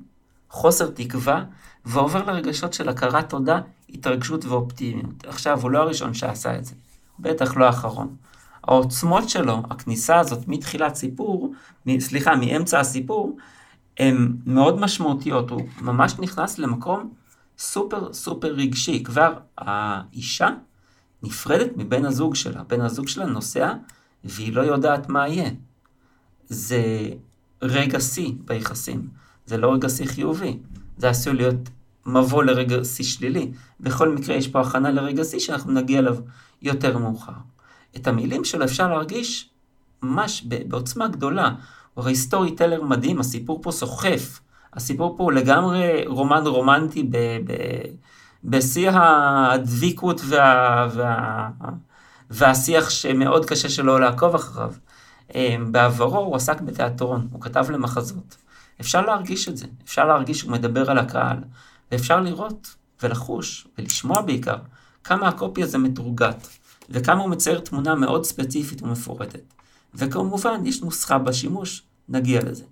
חוסר 0.50 0.90
תקווה, 0.90 1.44
ועובר 1.84 2.32
לרגשות 2.32 2.72
של 2.72 2.88
הכרת 2.88 3.30
תודה, 3.30 3.60
התרגשות 3.88 4.44
ואופטימיות. 4.44 5.26
עכשיו, 5.26 5.60
הוא 5.60 5.70
לא 5.70 5.78
הראשון 5.78 6.14
שעשה 6.14 6.58
את 6.58 6.64
זה, 6.64 6.74
בטח 7.18 7.56
לא 7.56 7.64
האחרון. 7.64 8.16
העוצמות 8.64 9.28
שלו, 9.28 9.62
הכניסה 9.70 10.18
הזאת 10.18 10.48
מתחילת 10.48 10.94
סיפור, 10.94 11.54
סליחה, 11.98 12.36
מאמצע 12.36 12.80
הסיפור, 12.80 13.36
הן 13.98 14.36
מאוד 14.46 14.80
משמעותיות. 14.80 15.50
הוא 15.50 15.62
ממש 15.80 16.14
נכנס 16.18 16.58
למקום 16.58 17.12
סופר 17.60 18.12
סופר 18.12 18.48
רגשי. 18.48 19.02
כבר 19.04 19.34
האישה 19.58 20.48
נפרדת 21.22 21.70
מבן 21.76 22.04
הזוג 22.04 22.34
שלה. 22.34 22.62
בן 22.62 22.80
הזוג 22.80 23.08
שלה 23.08 23.26
נוסע 23.26 23.72
והיא 24.24 24.52
לא 24.52 24.60
יודעת 24.60 25.08
מה 25.08 25.28
יהיה. 25.28 25.50
זה 26.48 26.82
רגע 27.62 28.00
שיא 28.00 28.32
ביחסים, 28.44 29.08
זה 29.46 29.56
לא 29.56 29.74
רגע 29.74 29.88
שיא 29.88 30.06
חיובי. 30.06 30.58
זה 30.96 31.08
עשוי 31.08 31.34
להיות 31.34 31.68
מבוא 32.06 32.44
לרגע 32.44 32.84
שיא 32.84 33.04
שלילי. 33.04 33.50
בכל 33.80 34.08
מקרה 34.08 34.36
יש 34.36 34.48
פה 34.48 34.60
הכנה 34.60 34.90
לרגע 34.90 35.24
שיא 35.24 35.38
שאנחנו 35.38 35.72
נגיע 35.72 35.98
אליו 35.98 36.16
יותר 36.62 36.98
מאוחר. 36.98 37.32
את 37.96 38.06
המילים 38.06 38.44
שלו 38.44 38.64
אפשר 38.64 38.88
להרגיש 38.88 39.50
ממש 40.02 40.44
בעוצמה 40.68 41.08
גדולה. 41.08 41.54
הרי 41.96 42.16
סטורי 42.16 42.54
טלר 42.54 42.82
מדהים, 42.82 43.20
הסיפור 43.20 43.62
פה 43.62 43.72
סוחף. 43.72 44.40
הסיפור 44.74 45.14
פה 45.16 45.24
הוא 45.24 45.32
לגמרי 45.32 46.06
רומן 46.06 46.46
רומנטי 46.46 47.02
ב, 47.02 47.16
ב, 47.16 47.52
בשיא 48.44 48.90
הדביקות 48.94 50.20
וה, 50.28 50.88
וה, 50.94 51.48
והשיח 52.30 52.90
שמאוד 52.90 53.44
קשה 53.46 53.68
שלו 53.68 53.98
לעקוב 53.98 54.34
אחריו. 54.34 54.72
אמ, 55.34 55.72
בעברו 55.72 56.18
הוא 56.18 56.36
עסק 56.36 56.60
בתיאטרון, 56.60 57.28
הוא 57.32 57.40
כתב 57.40 57.66
למחזות. 57.70 58.36
אפשר 58.80 59.00
להרגיש 59.00 59.48
את 59.48 59.56
זה, 59.56 59.66
אפשר 59.84 60.04
להרגיש 60.04 60.38
שהוא 60.38 60.52
מדבר 60.52 60.90
על 60.90 60.98
הקהל, 60.98 61.36
ואפשר 61.92 62.20
לראות 62.20 62.74
ולחוש 63.02 63.66
ולשמוע 63.78 64.22
בעיקר 64.22 64.56
כמה 65.04 65.28
הקופי 65.28 65.62
הזה 65.62 65.78
מתורגת, 65.78 66.48
וכמה 66.90 67.22
הוא 67.22 67.30
מצייר 67.30 67.60
תמונה 67.60 67.94
מאוד 67.94 68.24
ספציפית 68.24 68.82
ומפורטת. 68.82 69.54
וכמובן, 69.94 70.66
יש 70.66 70.82
נוסחה 70.82 71.18
בשימוש, 71.18 71.82
נגיע 72.08 72.40
לזה. 72.44 72.64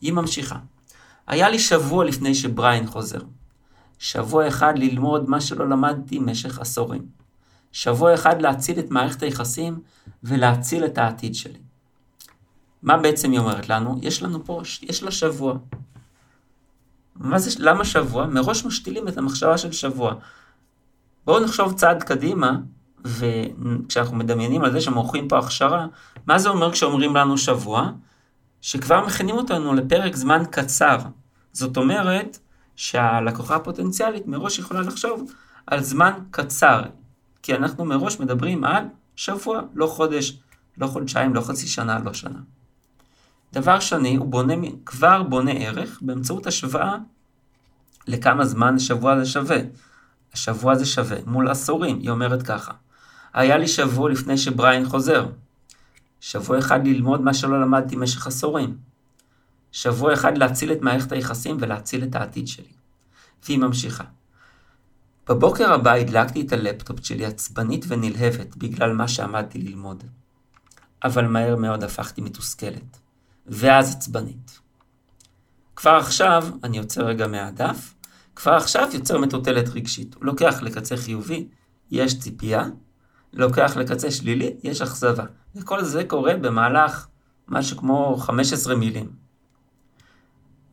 היא 0.00 0.12
ממשיכה. 0.12 0.56
היה 1.30 1.48
לי 1.48 1.58
שבוע 1.58 2.04
לפני 2.04 2.34
שבריין 2.34 2.86
חוזר. 2.86 3.20
שבוע 3.98 4.48
אחד 4.48 4.78
ללמוד 4.78 5.30
מה 5.30 5.40
שלא 5.40 5.68
למדתי 5.68 6.18
במשך 6.18 6.58
עשורים. 6.58 7.06
שבוע 7.72 8.14
אחד 8.14 8.42
להציל 8.42 8.78
את 8.78 8.90
מערכת 8.90 9.22
היחסים 9.22 9.80
ולהציל 10.24 10.84
את 10.84 10.98
העתיד 10.98 11.34
שלי. 11.34 11.58
מה 12.82 12.96
בעצם 12.96 13.30
היא 13.30 13.40
אומרת 13.40 13.68
לנו? 13.68 13.98
יש 14.02 14.22
לנו 14.22 14.44
פה, 14.44 14.62
יש 14.82 15.02
לה 15.02 15.10
שבוע. 15.10 15.54
מה 17.16 17.38
זה, 17.38 17.50
למה 17.58 17.84
שבוע? 17.84 18.26
מראש 18.26 18.64
משתילים 18.64 19.08
את 19.08 19.18
המחשבה 19.18 19.58
של 19.58 19.72
שבוע. 19.72 20.14
בואו 21.24 21.44
נחשוב 21.44 21.72
צעד 21.72 22.02
קדימה, 22.02 22.56
וכשאנחנו 23.04 24.16
מדמיינים 24.16 24.64
על 24.64 24.72
זה 24.72 24.80
שמורחים 24.80 25.28
פה 25.28 25.38
הכשרה, 25.38 25.86
מה 26.26 26.38
זה 26.38 26.48
אומר 26.48 26.72
כשאומרים 26.72 27.16
לנו 27.16 27.38
שבוע? 27.38 27.90
שכבר 28.60 29.06
מכינים 29.06 29.34
אותנו 29.34 29.74
לפרק 29.74 30.16
זמן 30.16 30.42
קצר. 30.50 30.98
זאת 31.52 31.76
אומרת 31.76 32.38
שהלקוחה 32.76 33.56
הפוטנציאלית 33.56 34.26
מראש 34.26 34.58
יכולה 34.58 34.80
לחשוב 34.80 35.32
על 35.66 35.82
זמן 35.82 36.12
קצר, 36.30 36.82
כי 37.42 37.54
אנחנו 37.54 37.84
מראש 37.84 38.20
מדברים 38.20 38.64
על 38.64 38.84
שבוע, 39.16 39.60
לא 39.74 39.86
חודש, 39.86 40.38
לא 40.78 40.86
חודשיים, 40.86 41.34
לא 41.34 41.40
חצי 41.40 41.66
שנה, 41.66 41.98
לא 41.98 42.12
שנה. 42.12 42.38
דבר 43.52 43.80
שני, 43.80 44.16
הוא 44.16 44.26
בונה, 44.26 44.54
כבר 44.86 45.22
בונה 45.22 45.52
ערך 45.52 45.98
באמצעות 46.02 46.46
השוואה 46.46 46.96
לכמה 48.08 48.44
זמן 48.44 48.74
השבוע 48.76 49.12
הזה 49.12 49.26
שווה. 49.26 49.58
השבוע 50.32 50.72
הזה 50.72 50.86
שווה 50.86 51.16
מול 51.26 51.48
עשורים, 51.48 51.98
היא 51.98 52.10
אומרת 52.10 52.42
ככה. 52.42 52.72
היה 53.34 53.58
לי 53.58 53.68
שבוע 53.68 54.10
לפני 54.10 54.38
שבריין 54.38 54.88
חוזר. 54.88 55.26
שבוע 56.20 56.58
אחד 56.58 56.86
ללמוד 56.86 57.20
מה 57.20 57.34
שלא 57.34 57.60
למדתי 57.60 57.96
במשך 57.96 58.26
עשורים. 58.26 58.76
שבוע 59.72 60.14
אחד 60.14 60.38
להציל 60.38 60.72
את 60.72 60.82
מערכת 60.82 61.12
היחסים 61.12 61.56
ולהציל 61.60 62.04
את 62.04 62.14
העתיד 62.14 62.48
שלי. 62.48 62.72
והיא 63.44 63.58
ממשיכה. 63.58 64.04
בבוקר 65.28 65.72
הבא 65.72 65.92
הדלקתי 65.92 66.40
את 66.40 66.52
הלפטופ 66.52 67.04
שלי 67.04 67.24
עצבנית 67.24 67.84
ונלהבת 67.88 68.56
בגלל 68.56 68.92
מה 68.92 69.08
שעמדתי 69.08 69.58
ללמוד. 69.58 70.04
אבל 71.04 71.26
מהר 71.26 71.56
מאוד 71.56 71.84
הפכתי 71.84 72.20
מתוסכלת. 72.20 72.98
ואז 73.46 73.94
עצבנית. 73.96 74.60
כבר 75.76 75.90
עכשיו, 75.90 76.48
אני 76.64 76.78
יוצר 76.78 77.06
רגע 77.06 77.26
מהדף, 77.26 77.94
כבר 78.36 78.52
עכשיו 78.52 78.88
יוצר 78.92 79.18
מטוטלת 79.18 79.68
רגשית. 79.68 80.14
הוא 80.14 80.24
לוקח 80.24 80.62
לקצה 80.62 80.96
חיובי, 80.96 81.48
יש 81.90 82.20
ציפייה, 82.20 82.64
לוקח 83.32 83.76
לקצה 83.76 84.10
שלילי, 84.10 84.56
יש 84.62 84.82
אכזבה. 84.82 85.24
וכל 85.56 85.84
זה 85.84 86.04
קורה 86.04 86.36
במהלך 86.36 87.06
משהו 87.48 87.76
כמו 87.76 88.16
15 88.16 88.74
מילים. 88.74 89.10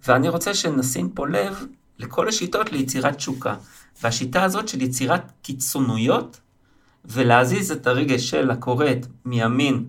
ואני 0.07 0.29
רוצה 0.29 0.53
שנשים 0.53 1.09
פה 1.09 1.27
לב 1.27 1.65
לכל 1.99 2.27
השיטות 2.27 2.71
ליצירת 2.71 3.15
תשוקה. 3.15 3.55
והשיטה 4.01 4.43
הזאת 4.43 4.67
של 4.67 4.81
יצירת 4.81 5.31
קיצונויות 5.41 6.39
ולהזיז 7.05 7.71
את 7.71 7.87
הרגש 7.87 8.29
של 8.29 8.51
הקוראת 8.51 9.07
מימין 9.25 9.85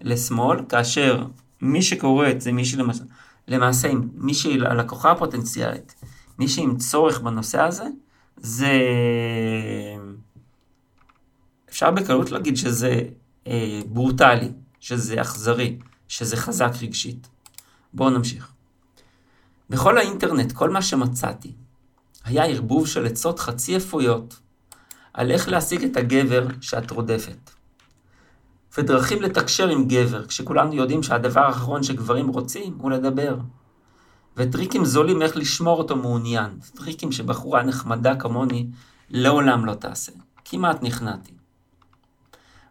לשמאל, 0.00 0.58
כאשר 0.68 1.26
מי 1.62 1.82
שקוראת 1.82 2.40
זה 2.40 2.52
מי 2.52 2.64
שלמעשה, 2.64 3.04
למעשה 3.48 3.88
מי 4.14 4.34
שהיא 4.34 4.62
הלקוחה 4.62 5.10
הפוטנציאלית, 5.10 5.94
מי 6.38 6.48
שעם 6.48 6.76
צורך 6.76 7.20
בנושא 7.20 7.60
הזה, 7.60 7.84
זה... 8.36 8.72
אפשר 11.70 11.90
בקלות 11.90 12.30
להגיד 12.30 12.56
שזה 12.56 13.00
אה, 13.46 13.80
ברוטלי, 13.86 14.48
שזה 14.80 15.20
אכזרי, 15.20 15.78
שזה 16.08 16.36
חזק 16.36 16.70
רגשית. 16.82 17.28
בואו 17.94 18.10
נמשיך. 18.10 18.53
בכל 19.70 19.98
האינטרנט, 19.98 20.52
כל 20.52 20.70
מה 20.70 20.82
שמצאתי, 20.82 21.52
היה 22.24 22.44
ערבוב 22.44 22.86
של 22.86 23.06
עצות 23.06 23.40
חצי 23.40 23.76
אפויות 23.76 24.40
על 25.14 25.30
איך 25.30 25.48
להשיג 25.48 25.84
את 25.84 25.96
הגבר 25.96 26.46
שאת 26.60 26.90
רודפת. 26.90 27.50
ודרכים 28.78 29.22
לתקשר 29.22 29.68
עם 29.68 29.88
גבר, 29.88 30.26
כשכולנו 30.26 30.74
יודעים 30.74 31.02
שהדבר 31.02 31.40
האחרון 31.40 31.82
שגברים 31.82 32.28
רוצים 32.28 32.78
הוא 32.78 32.90
לדבר. 32.90 33.36
וטריקים 34.36 34.84
זולים 34.84 35.22
איך 35.22 35.36
לשמור 35.36 35.78
אותו 35.78 35.96
מעוניין, 35.96 36.50
טריקים 36.74 37.12
שבחורה 37.12 37.62
נחמדה 37.62 38.16
כמוני 38.16 38.66
לעולם 39.10 39.64
לא 39.64 39.74
תעשה. 39.74 40.12
כמעט 40.44 40.82
נכנעתי. 40.82 41.32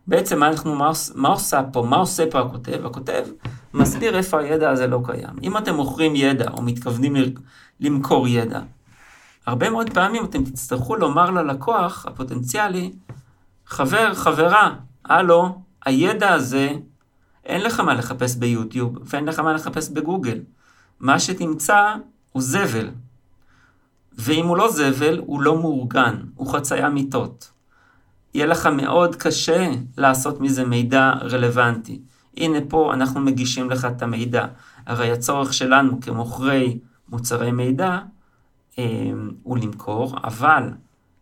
בעצם 0.07 0.39
מה, 0.39 0.47
אנחנו, 0.47 0.75
מה, 0.75 0.91
מה 1.15 1.29
עושה 1.29 1.61
פה, 1.73 1.81
מה 1.89 1.97
עושה 1.97 2.23
פה 2.31 2.39
הכותב? 2.39 2.85
הכותב 2.85 3.25
מסביר 3.73 4.17
איפה 4.17 4.39
הידע 4.39 4.69
הזה 4.69 4.87
לא 4.87 4.99
קיים. 5.05 5.35
אם 5.43 5.57
אתם 5.57 5.75
מוכרים 5.75 6.15
ידע 6.15 6.49
או 6.51 6.61
מתכוונים 6.61 7.15
למכור 7.79 8.27
ידע, 8.27 8.59
הרבה 9.45 9.69
מאוד 9.69 9.93
פעמים 9.93 10.25
אתם 10.25 10.43
תצטרכו 10.43 10.95
לומר 10.95 11.31
ללקוח 11.31 12.05
הפוטנציאלי, 12.05 12.91
חבר, 13.65 14.13
חברה, 14.13 14.75
הלו, 15.05 15.61
הידע 15.85 16.33
הזה, 16.33 16.69
אין 17.45 17.61
לך 17.61 17.79
מה 17.79 17.93
לחפש 17.93 18.35
ביוטיוב 18.35 18.97
ואין 19.05 19.25
לך 19.25 19.39
מה 19.39 19.53
לחפש 19.53 19.89
בגוגל. 19.89 20.39
מה 20.99 21.19
שתמצא 21.19 21.95
הוא 22.31 22.41
זבל. 22.41 22.89
ואם 24.17 24.47
הוא 24.47 24.57
לא 24.57 24.71
זבל, 24.71 25.19
הוא 25.25 25.41
לא 25.41 25.57
מאורגן, 25.57 26.15
הוא 26.35 26.53
חצייה 26.53 26.89
מיטות. 26.89 27.52
יהיה 28.33 28.45
לך 28.45 28.65
מאוד 28.65 29.15
קשה 29.15 29.71
לעשות 29.97 30.41
מזה 30.41 30.65
מידע 30.65 31.11
רלוונטי. 31.21 32.01
הנה 32.37 32.57
פה 32.69 32.93
אנחנו 32.93 33.19
מגישים 33.19 33.69
לך 33.69 33.85
את 33.85 34.01
המידע. 34.01 34.45
הרי 34.85 35.11
הצורך 35.11 35.53
שלנו 35.53 36.01
כמוכרי 36.01 36.79
מוצרי 37.09 37.51
מידע 37.51 37.99
אה, 38.79 39.11
הוא 39.43 39.57
למכור, 39.57 40.17
אבל 40.23 40.69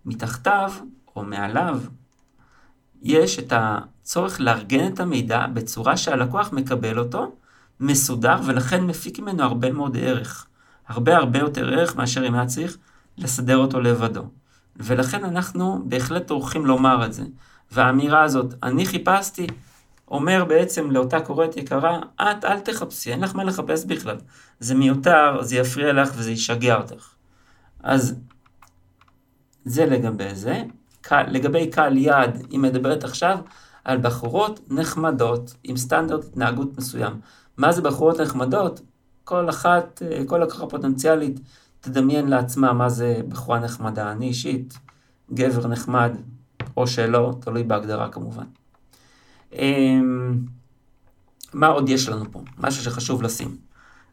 מתחתיו 0.06 0.72
או 1.16 1.24
מעליו 1.24 1.80
יש 3.02 3.40
את 3.40 3.54
הצורך 3.56 4.42
לארגן 4.42 4.94
את 4.94 5.00
המידע 5.00 5.48
בצורה 5.48 5.98
שהלקוח 5.98 6.54
מקבל 6.54 7.00
אותו, 7.00 7.36
מסודר, 7.80 8.36
ולכן 8.46 8.84
מפיק 8.84 9.20
ממנו 9.20 9.44
הרבה 9.44 9.72
מאוד 9.72 9.98
ערך. 9.98 10.48
הרבה 10.88 11.18
הרבה 11.18 11.40
יותר 11.40 11.74
ערך 11.74 11.96
מאשר 11.96 12.28
אם 12.28 12.36
היה 12.36 12.46
צריך 12.46 12.78
לסדר 13.18 13.58
אותו 13.58 13.82
לבדו. 13.82 14.24
ולכן 14.76 15.24
אנחנו 15.26 15.82
בהחלט 15.86 16.28
טורחים 16.28 16.66
לומר 16.66 17.06
את 17.06 17.14
זה. 17.14 17.24
והאמירה 17.72 18.24
הזאת, 18.24 18.54
אני 18.64 18.86
חיפשתי, 18.86 19.48
אומר 20.08 20.46
בעצם 20.46 20.92
לאותה 20.92 21.20
קוראת 21.20 21.58
יקרה, 21.58 22.00
את 22.22 22.46
אל 22.46 22.60
תחפשי, 22.60 23.12
אין 23.12 23.22
לך 23.22 23.36
מה 23.36 23.44
לחפש 23.44 23.86
בכלל. 23.86 24.18
זה 24.60 24.76
מיותר, 24.76 25.42
זה 25.42 25.56
יפריע 25.56 25.94
לך 25.94 26.12
וזה 26.16 26.32
ישגע 26.32 26.76
אותך. 26.76 27.10
אז 27.84 28.16
זה 29.66 29.86
לגבי 29.86 30.36
זה. 30.36 30.64
לגבי 31.12 31.68
קהל 31.68 31.98
יעד, 31.98 32.46
היא 32.50 32.60
מדברת 32.60 33.04
עכשיו 33.04 33.38
על 33.84 33.98
בחורות 33.98 34.60
נחמדות 34.70 35.54
עם 35.64 35.78
סטנדרט 35.78 36.24
התנהגות 36.24 36.78
מסוים. 36.78 37.20
מה 37.58 37.72
זה 37.72 37.82
בחורות 37.82 38.20
נחמדות? 38.22 38.82
כל 39.24 39.50
אחת, 39.50 40.02
כל 40.28 40.38
לקוחה 40.38 40.68
פוטנציאלית, 40.68 41.40
תדמיין 41.82 42.28
לעצמה 42.28 42.74
מה 42.74 42.90
זה 42.90 43.22
בחורה 43.28 43.60
נחמדה. 43.60 44.12
אני 44.12 44.28
אישית, 44.28 44.80
גבר 45.34 45.68
נחמד, 45.68 46.12
או 46.78 46.88
שלא, 46.88 47.34
תלוי 47.42 47.64
בהגדרה 47.64 48.10
כמובן. 48.10 48.46
אמ, 49.54 50.40
מה 51.54 51.68
עוד 51.68 51.90
יש 51.90 52.10
לנו 52.10 52.32
פה? 52.32 52.42
משהו 52.58 52.84
שחשוב 52.84 53.22
לשים, 53.22 53.58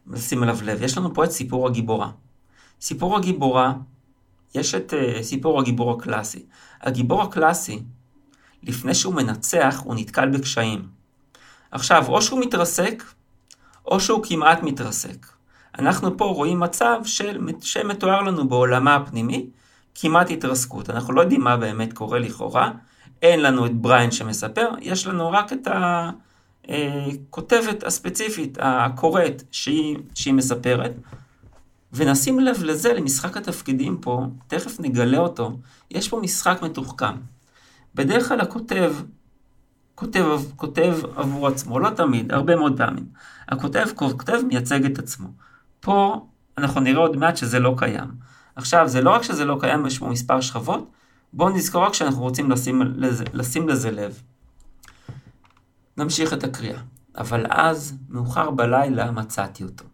לשים 0.07 0.43
אליו 0.43 0.57
לב. 0.63 0.81
יש 0.81 0.97
לנו 0.97 1.13
פה 1.13 1.23
את 1.23 1.31
סיפור 1.31 1.67
הגיבורה. 1.67 2.11
סיפור 2.81 3.17
הגיבורה, 3.17 3.73
יש 4.55 4.75
את 4.75 4.93
uh, 4.93 5.23
סיפור 5.23 5.59
הגיבור 5.59 5.91
הקלאסי. 5.91 6.45
הגיבור 6.81 7.21
הקלאסי, 7.21 7.83
לפני 8.63 8.93
שהוא 8.93 9.13
מנצח, 9.13 9.81
הוא 9.83 9.95
נתקל 9.95 10.29
בקשיים. 10.29 10.87
עכשיו, 11.71 12.05
או 12.07 12.21
שהוא 12.21 12.39
מתרסק, 12.39 13.03
או 13.85 13.99
שהוא 13.99 14.23
כמעט 14.23 14.63
מתרסק. 14.63 15.38
אנחנו 15.79 16.17
פה 16.17 16.25
רואים 16.25 16.59
מצב 16.59 17.01
של, 17.05 17.39
שמתואר 17.61 18.21
לנו 18.21 18.49
בעולמה 18.49 18.95
הפנימי, 18.95 19.49
כמעט 19.95 20.31
התרסקות. 20.31 20.89
אנחנו 20.89 21.13
לא 21.13 21.21
יודעים 21.21 21.41
מה 21.41 21.57
באמת 21.57 21.93
קורה 21.93 22.19
לכאורה, 22.19 22.71
אין 23.21 23.41
לנו 23.41 23.65
את 23.65 23.75
בריין 23.75 24.11
שמספר, 24.11 24.69
יש 24.81 25.07
לנו 25.07 25.31
רק 25.31 25.53
את 25.53 25.67
הכותבת 26.67 27.83
הספציפית, 27.83 28.57
הקוראת, 28.61 29.43
שהיא, 29.51 29.97
שהיא 30.13 30.33
מספרת. 30.33 30.91
ונשים 31.93 32.39
לב 32.39 32.63
לזה, 32.63 32.93
למשחק 32.93 33.37
התפקידים 33.37 33.97
פה, 34.01 34.25
תכף 34.47 34.79
נגלה 34.79 35.17
אותו, 35.17 35.51
יש 35.91 36.09
פה 36.09 36.19
משחק 36.19 36.59
מתוחכם. 36.61 37.15
בדרך 37.95 38.27
כלל 38.27 38.41
הכותב 38.41 38.93
כותב, 39.95 40.25
כותב 40.55 40.97
עבור 41.15 41.47
עצמו, 41.47 41.79
לא 41.79 41.89
תמיד, 41.89 42.31
הרבה 42.31 42.55
מאוד 42.55 42.77
פעמים. 42.77 43.05
הכותב 43.47 43.87
כותב 43.95 44.39
מייצג 44.47 44.85
את 44.85 44.99
עצמו. 44.99 45.27
פה 45.79 46.25
אנחנו 46.57 46.81
נראה 46.81 47.01
עוד 47.01 47.17
מעט 47.17 47.37
שזה 47.37 47.59
לא 47.59 47.75
קיים. 47.77 48.09
עכשיו, 48.55 48.87
זה 48.87 49.01
לא 49.01 49.09
רק 49.09 49.23
שזה 49.23 49.45
לא 49.45 49.57
קיים, 49.59 49.85
יש 49.85 49.99
פה 49.99 50.07
מספר 50.07 50.41
שכבות, 50.41 50.91
בואו 51.33 51.49
נזכור 51.49 51.85
רק 51.85 51.93
שאנחנו 51.93 52.21
רוצים 52.21 52.51
לשים 52.51 52.81
לזה, 52.81 53.23
לשים 53.33 53.69
לזה 53.69 53.91
לב. 53.91 54.21
נמשיך 55.97 56.33
את 56.33 56.43
הקריאה. 56.43 56.79
אבל 57.17 57.45
אז, 57.49 57.97
מאוחר 58.09 58.51
בלילה, 58.51 59.11
מצאתי 59.11 59.63
אותו. 59.63 59.85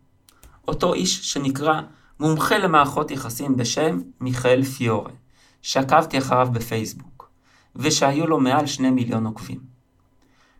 אותו 0.67 0.93
איש 0.93 1.33
שנקרא 1.33 1.81
מומחה 2.19 2.57
למערכות 2.57 3.11
יחסים 3.11 3.55
בשם 3.55 4.01
מיכאל 4.21 4.63
פיורה, 4.63 5.11
שעקבתי 5.61 6.17
אחריו 6.17 6.47
בפייסבוק, 6.51 7.29
ושהיו 7.75 8.27
לו 8.27 8.39
מעל 8.39 8.65
שני 8.65 8.91
מיליון 8.91 9.25
עוקבים. 9.25 9.59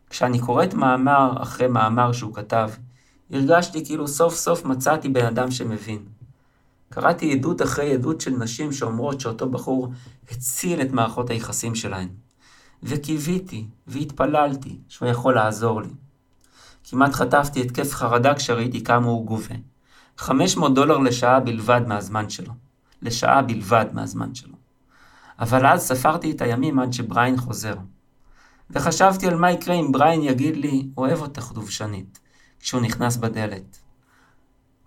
כשאני 0.10 0.40
קוראת 0.40 0.74
מאמר 0.74 1.34
אחרי 1.42 1.68
מאמר 1.68 2.12
שהוא 2.12 2.36
כתב, 2.36 2.70
הרגשתי 3.32 3.86
כאילו 3.86 4.08
סוף 4.08 4.36
סוף 4.36 4.66
מצאתי 4.66 5.10
בן 5.10 5.26
אדם 5.26 5.52
שמבין. 5.52 6.06
קראתי 6.90 7.34
עדות 7.34 7.62
אחרי 7.62 7.94
עדות 7.94 8.22
של 8.22 8.32
נשים 8.32 8.72
שאומרות 8.72 9.22
שאותו 9.22 9.50
בחור 9.50 9.92
הציל 10.32 10.82
את 10.82 10.92
מערכות 10.92 11.30
היחסים 11.30 11.76
שלהן. 11.76 12.10
וקיוויתי 12.84 13.68
והתפללתי 13.88 14.78
שהוא 14.88 15.10
יכול 15.10 15.36
לעזור 15.36 15.82
לי. 15.82 15.90
כמעט 16.90 17.14
חטפתי 17.14 17.62
התקף 17.62 17.94
חרדה 17.94 18.34
כשראיתי 18.34 18.84
כמה 18.84 19.06
הוא 19.06 19.26
גובה. 19.26 19.56
500 20.18 20.76
דולר 20.76 20.98
לשעה 20.98 21.40
בלבד 21.40 21.82
מהזמן 21.88 22.30
שלו. 22.30 22.54
לשעה 23.02 23.42
בלבד 23.42 23.86
מהזמן 23.94 24.36
שלו. 24.36 24.56
אבל 25.40 25.66
אז 25.66 25.82
ספרתי 25.82 26.32
את 26.32 26.42
הימים 26.42 26.80
עד 26.80 26.94
שבריין 26.94 27.38
חוזר. 27.38 27.76
וחשבתי 28.70 29.28
על 29.28 29.36
מה 29.36 29.52
יקרה 29.52 29.76
אם 29.76 29.92
בריין 29.92 30.22
יגיד 30.22 30.58
לי, 30.58 30.88
אוהב 30.98 31.22
אותך 31.22 31.52
דובשנית, 31.52 32.20
כשהוא 32.66 32.82
נכנס 32.82 33.18
בדלת. 33.18 33.80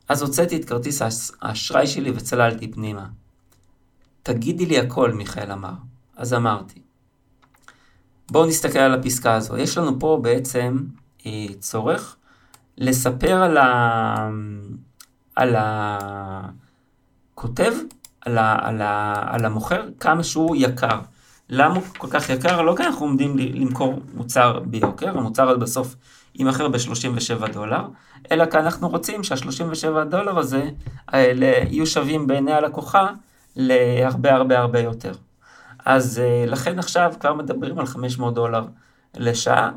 אז 0.08 0.22
הוצאתי 0.22 0.56
את 0.56 0.64
כרטיס 0.64 1.02
האשראי 1.42 1.86
שלי 1.86 2.10
וצללתי 2.10 2.72
פנימה. 2.72 3.06
תגידי 4.22 4.66
לי 4.66 4.78
הכל, 4.78 5.12
מיכאל 5.12 5.52
אמר. 5.52 5.72
אז 6.16 6.34
אמרתי. 6.34 6.80
בואו 8.30 8.46
נסתכל 8.46 8.78
על 8.78 8.94
הפסקה 8.94 9.34
הזו. 9.34 9.56
יש 9.56 9.78
לנו 9.78 10.00
פה 10.00 10.18
בעצם 10.22 10.78
אה, 11.26 11.46
צורך 11.60 12.16
לספר 12.78 13.42
על, 13.42 13.56
ה... 13.56 14.30
על 15.36 15.54
הכותב, 17.34 17.72
על, 18.20 18.38
ה... 18.38 18.58
על, 18.68 18.82
ה... 18.82 19.14
על 19.26 19.44
המוכר, 19.44 19.88
כמה 20.00 20.24
שהוא 20.24 20.56
יקר. 20.56 21.00
למה 21.48 21.74
הוא 21.74 21.82
כל 21.98 22.08
כך 22.10 22.30
יקר? 22.30 22.62
לא 22.62 22.74
כי 22.76 22.82
אנחנו 22.82 23.06
עומדים 23.06 23.38
למכור 23.38 24.00
מוצר 24.14 24.60
ביוקר, 24.60 25.18
המוצר 25.18 25.48
עד 25.48 25.60
בסוף 25.60 25.96
יימכר 26.38 26.68
ב-37 26.68 27.52
דולר, 27.52 27.86
אלא 28.32 28.46
כי 28.46 28.58
אנחנו 28.58 28.88
רוצים 28.88 29.24
שה-37 29.24 30.04
דולר 30.10 30.38
הזה, 30.38 30.70
האלה, 31.08 31.46
יהיו 31.46 31.86
שווים 31.86 32.26
בעיני 32.26 32.52
הלקוחה 32.52 33.08
להרבה 33.56 34.34
הרבה 34.34 34.58
הרבה 34.58 34.80
יותר. 34.80 35.12
אז 35.84 36.18
אה, 36.18 36.44
לכן 36.46 36.78
עכשיו 36.78 37.12
כבר 37.20 37.34
מדברים 37.34 37.78
על 37.78 37.86
500 37.86 38.34
דולר 38.34 38.64
לשעה, 39.16 39.70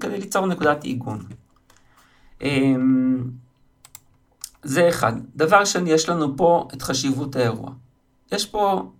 כדי 0.00 0.18
ליצור 0.18 0.46
נקודת 0.46 0.84
עיגון. 0.84 1.24
אמ, 2.42 3.24
זה 4.62 4.88
אחד. 4.88 5.12
דבר 5.36 5.64
שני, 5.64 5.90
יש 5.90 6.08
לנו 6.08 6.36
פה 6.36 6.68
את 6.74 6.82
חשיבות 6.82 7.36
האירוע. 7.36 7.70
יש 8.32 8.46
פה 8.46 8.90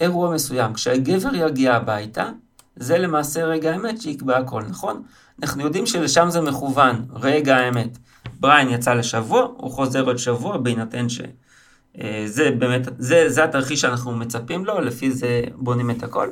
אירוע 0.00 0.34
מסוים. 0.34 0.74
כשהגבר 0.74 1.34
יגיע 1.34 1.74
הביתה, 1.74 2.30
זה 2.76 2.98
למעשה 2.98 3.44
רגע 3.44 3.72
האמת 3.72 4.00
שיקבע 4.00 4.38
הכל, 4.38 4.62
נכון? 4.62 5.02
אנחנו 5.42 5.62
יודעים 5.62 5.86
שלשם 5.86 6.30
זה 6.30 6.40
מכוון, 6.40 7.06
רגע 7.14 7.56
האמת. 7.56 7.98
בריין 8.40 8.70
יצא 8.70 8.94
לשבוע, 8.94 9.42
הוא 9.56 9.70
חוזר 9.70 10.04
עוד 10.06 10.16
שבוע, 10.16 10.56
בהינתן 10.56 11.08
ש... 11.08 11.20
אה, 12.00 12.22
זה 12.26 12.50
באמת, 12.50 12.88
זה, 12.98 13.28
זה 13.28 13.44
התרחיש 13.44 13.80
שאנחנו 13.80 14.12
מצפים 14.12 14.64
לו, 14.64 14.80
לפי 14.80 15.10
זה 15.10 15.42
בונים 15.54 15.90
את 15.90 16.02
הכל. 16.02 16.28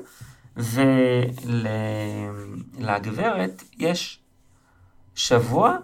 ולגברת 2.76 3.62
יש 3.78 4.20
שבוע 5.14 5.76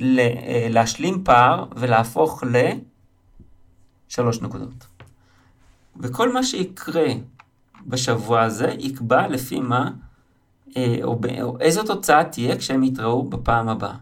אה, 0.00 0.66
להשלים 0.70 1.24
פער 1.24 1.64
ולהפוך 1.76 2.44
לשלוש 4.10 4.40
נקודות. 4.40 4.86
וכל 5.96 6.32
מה 6.32 6.42
שיקרה 6.42 7.06
בשבוע 7.86 8.42
הזה 8.42 8.74
יקבע 8.78 9.28
לפי 9.28 9.60
מה, 9.60 9.90
או, 11.02 11.18
או 11.42 11.60
איזו 11.60 11.82
תוצאה 11.82 12.24
תהיה 12.24 12.56
כשהם 12.56 12.82
יתראו 12.82 13.22
בפעם 13.22 13.68
הבאה. 13.68 13.94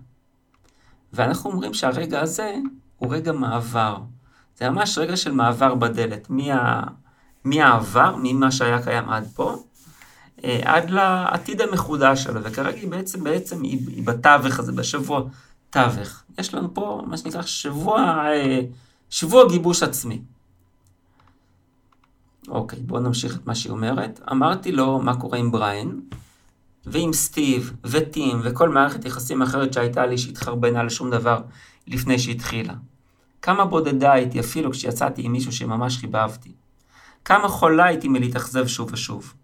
ואנחנו 1.13 1.51
אומרים 1.51 1.75
שהרגע 1.75 2.21
הזה 2.21 2.57
הוא 2.97 3.15
רגע 3.15 3.33
מעבר. 3.33 3.97
זה 4.59 4.71
ממש 4.71 4.99
רגע 4.99 5.17
של 5.17 5.33
מעבר 5.33 5.75
בדלת, 5.75 6.31
מה, 6.31 6.83
מהעבר, 7.45 8.15
ממה 8.23 8.51
שהיה 8.51 8.83
קיים 8.83 9.09
עד 9.09 9.29
פה, 9.35 9.57
אה, 10.45 10.61
עד 10.65 10.91
לעתיד 10.91 11.61
המחודש 11.61 12.23
שלו, 12.25 12.43
וכרגע 12.43 12.79
היא 12.79 12.89
בעצם, 12.89 13.25
בעצם 13.25 13.63
היא, 13.63 13.89
היא 13.89 14.07
בתווך 14.07 14.59
הזה, 14.59 14.73
בשבוע 14.73 15.23
תווך. 15.71 16.23
יש 16.39 16.55
לנו 16.55 16.75
פה 16.75 17.03
מה 17.07 17.17
שנקרא 17.17 17.43
שבוע, 17.43 18.01
אה, 18.01 18.61
שבוע 19.11 19.49
גיבוש 19.49 19.83
עצמי. 19.83 20.23
אוקיי, 22.49 22.79
בואו 22.81 23.01
נמשיך 23.01 23.37
את 23.37 23.47
מה 23.47 23.55
שהיא 23.55 23.71
אומרת. 23.71 24.21
אמרתי 24.31 24.73
לו 24.73 24.99
מה 24.99 25.21
קורה 25.21 25.39
עם 25.39 25.51
בריין, 25.51 26.01
ועם 26.87 27.13
סטיב, 27.13 27.73
וטים, 27.85 28.41
וכל 28.45 28.69
מערכת 28.69 29.05
יחסים 29.05 29.43
אחרת 29.43 29.73
שהייתה 29.73 30.07
לי 30.07 30.19
שהתחרבנה 30.19 30.83
לשום 30.83 31.11
דבר 31.11 31.43
לפני 31.87 32.19
שהתחילה. 32.19 32.75
כמה 33.43 33.65
בודדה 33.65 34.13
הייתי 34.13 34.41
אפילו 34.41 34.71
כשיצאתי 34.71 35.23
עם 35.23 35.33
מישהו 35.33 35.53
שממש 35.53 35.99
חיבבתי. 35.99 36.53
כמה 37.25 37.49
חולה 37.49 37.85
הייתי 37.85 38.09
מלהתאכזב 38.09 38.67
שוב 38.67 38.89
ושוב. 38.93 39.35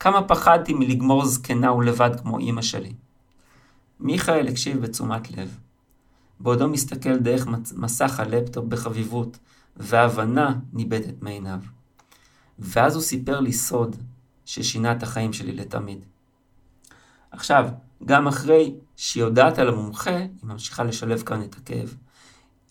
כמה 0.00 0.22
פחדתי 0.22 0.74
מלגמור 0.74 1.24
זקנה 1.24 1.72
ולבד 1.72 2.20
כמו 2.20 2.38
אימא 2.38 2.62
שלי. 2.62 2.92
מיכאל 4.00 4.48
הקשיב 4.48 4.80
בתשומת 4.80 5.30
לב. 5.30 5.58
בעודו 6.40 6.68
מסתכל 6.68 7.16
דרך 7.16 7.46
מסך 7.76 8.20
הלפטופ 8.20 8.64
בחביבות, 8.64 9.38
והבנה 9.76 10.54
ניבטת 10.72 11.22
מעיניו. 11.22 11.58
ואז 12.58 12.94
הוא 12.94 13.02
סיפר 13.02 13.40
לי 13.40 13.52
סוד 13.52 13.96
ששינה 14.44 14.92
את 14.92 15.02
החיים 15.02 15.32
שלי 15.32 15.52
לתמיד. 15.52 16.04
עכשיו, 17.34 17.68
גם 18.04 18.28
אחרי 18.28 18.74
שהיא 18.96 19.22
יודעת 19.22 19.58
על 19.58 19.68
המומחה, 19.68 20.16
היא 20.16 20.28
ממשיכה 20.42 20.84
לשלב 20.84 21.22
כאן 21.22 21.42
את 21.42 21.54
הכאב. 21.54 21.94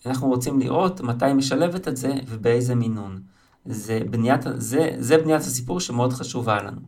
אנחנו 0.06 0.28
רוצים 0.28 0.60
לראות 0.60 1.00
מתי 1.00 1.26
היא 1.26 1.34
משלבת 1.34 1.88
את 1.88 1.96
זה 1.96 2.14
ובאיזה 2.26 2.74
מינון. 2.74 3.22
זה 3.64 4.00
בניית, 4.10 4.40
זה, 4.56 4.90
זה 4.98 5.18
בניית 5.18 5.40
הסיפור 5.40 5.80
שמאוד 5.80 6.12
חשובה 6.12 6.62
לנו. 6.62 6.80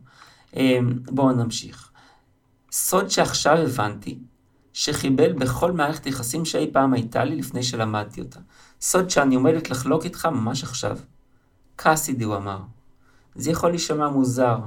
אמ, 0.55 0.99
בואו 1.05 1.31
נמשיך. 1.31 1.91
סוד 2.71 3.09
שעכשיו 3.09 3.57
הבנתי, 3.57 4.19
שחיבל 4.73 5.33
בכל 5.33 5.71
מערכת 5.71 6.05
יחסים 6.05 6.45
שאי 6.45 6.69
פעם 6.73 6.93
הייתה 6.93 7.23
לי 7.23 7.35
לפני 7.35 7.63
שלמדתי 7.63 8.21
אותה. 8.21 8.39
סוד 8.81 9.09
שאני 9.09 9.35
עומדת 9.35 9.69
לחלוק 9.69 10.05
איתך 10.05 10.25
ממש 10.25 10.63
עכשיו. 10.63 10.97
קאסידי, 11.75 12.23
הוא 12.23 12.35
אמר. 12.35 12.59
זה 13.35 13.51
יכול 13.51 13.69
להישמע 13.69 14.09
מוזר, 14.09 14.57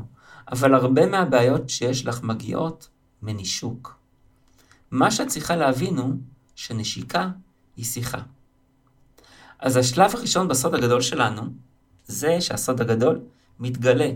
אבל 0.53 0.75
הרבה 0.75 1.07
מהבעיות 1.07 1.69
שיש 1.69 2.07
לך 2.07 2.23
מגיעות 2.23 2.89
מנישוק. 3.23 3.97
מה 4.91 5.11
שאת 5.11 5.29
צריכה 5.29 5.57
להבין 5.57 5.99
הוא 5.99 6.15
שנשיקה 6.55 7.29
היא 7.77 7.85
שיחה. 7.85 8.19
אז 9.59 9.77
השלב 9.77 10.11
הראשון 10.15 10.49
בסוד 10.49 10.75
הגדול 10.75 11.01
שלנו, 11.01 11.43
זה 12.07 12.41
שהסוד 12.41 12.81
הגדול 12.81 13.21
מתגלה. 13.61 14.11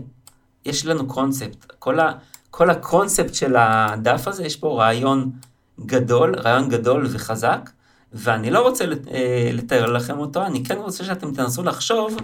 יש 0.65 0.85
לנו 0.85 1.07
קונספט. 1.07 1.71
כל, 1.79 1.99
ה, 1.99 2.11
כל 2.51 2.69
הקונספט 2.69 3.33
של 3.33 3.55
הדף 3.55 4.27
הזה, 4.27 4.45
יש 4.45 4.55
פה 4.55 4.81
רעיון 4.81 5.31
גדול, 5.79 6.35
רעיון 6.35 6.69
גדול 6.69 7.07
וחזק, 7.11 7.69
ואני 8.13 8.51
לא 8.51 8.61
רוצה 8.61 8.85
אה, 9.11 9.49
לתאר 9.53 9.85
לכם 9.85 10.19
אותו, 10.19 10.45
אני 10.45 10.65
כן 10.65 10.77
רוצה 10.77 11.03
שאתם 11.03 11.33
תנסו 11.33 11.63
לחשוב 11.63 12.17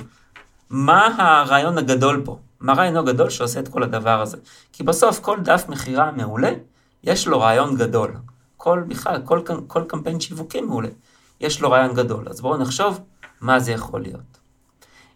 מה 0.69 1.15
הרעיון 1.17 1.77
הגדול 1.77 2.21
פה. 2.25 2.39
מה 2.59 2.71
הרעיון 2.71 2.97
הגדול 2.97 3.29
שעושה 3.29 3.59
את 3.59 3.67
כל 3.67 3.83
הדבר 3.83 4.21
הזה. 4.21 4.37
כי 4.73 4.83
בסוף 4.83 5.19
כל 5.19 5.39
דף 5.39 5.65
מכירה 5.69 6.11
מעולה, 6.11 6.51
יש 7.03 7.27
לו 7.27 7.39
רעיון 7.39 7.77
גדול. 7.77 8.13
כל 8.57 8.83
בכלל, 8.87 9.21
כל, 9.25 9.41
כל 9.67 9.83
קמפיין 9.87 10.19
שיווקי 10.19 10.61
מעולה, 10.61 10.89
יש 11.39 11.61
לו 11.61 11.71
רעיון 11.71 11.95
גדול. 11.95 12.29
אז 12.29 12.41
בואו 12.41 12.57
נחשוב 12.57 12.99
מה 13.41 13.59
זה 13.59 13.71
יכול 13.71 14.01
להיות. 14.01 14.39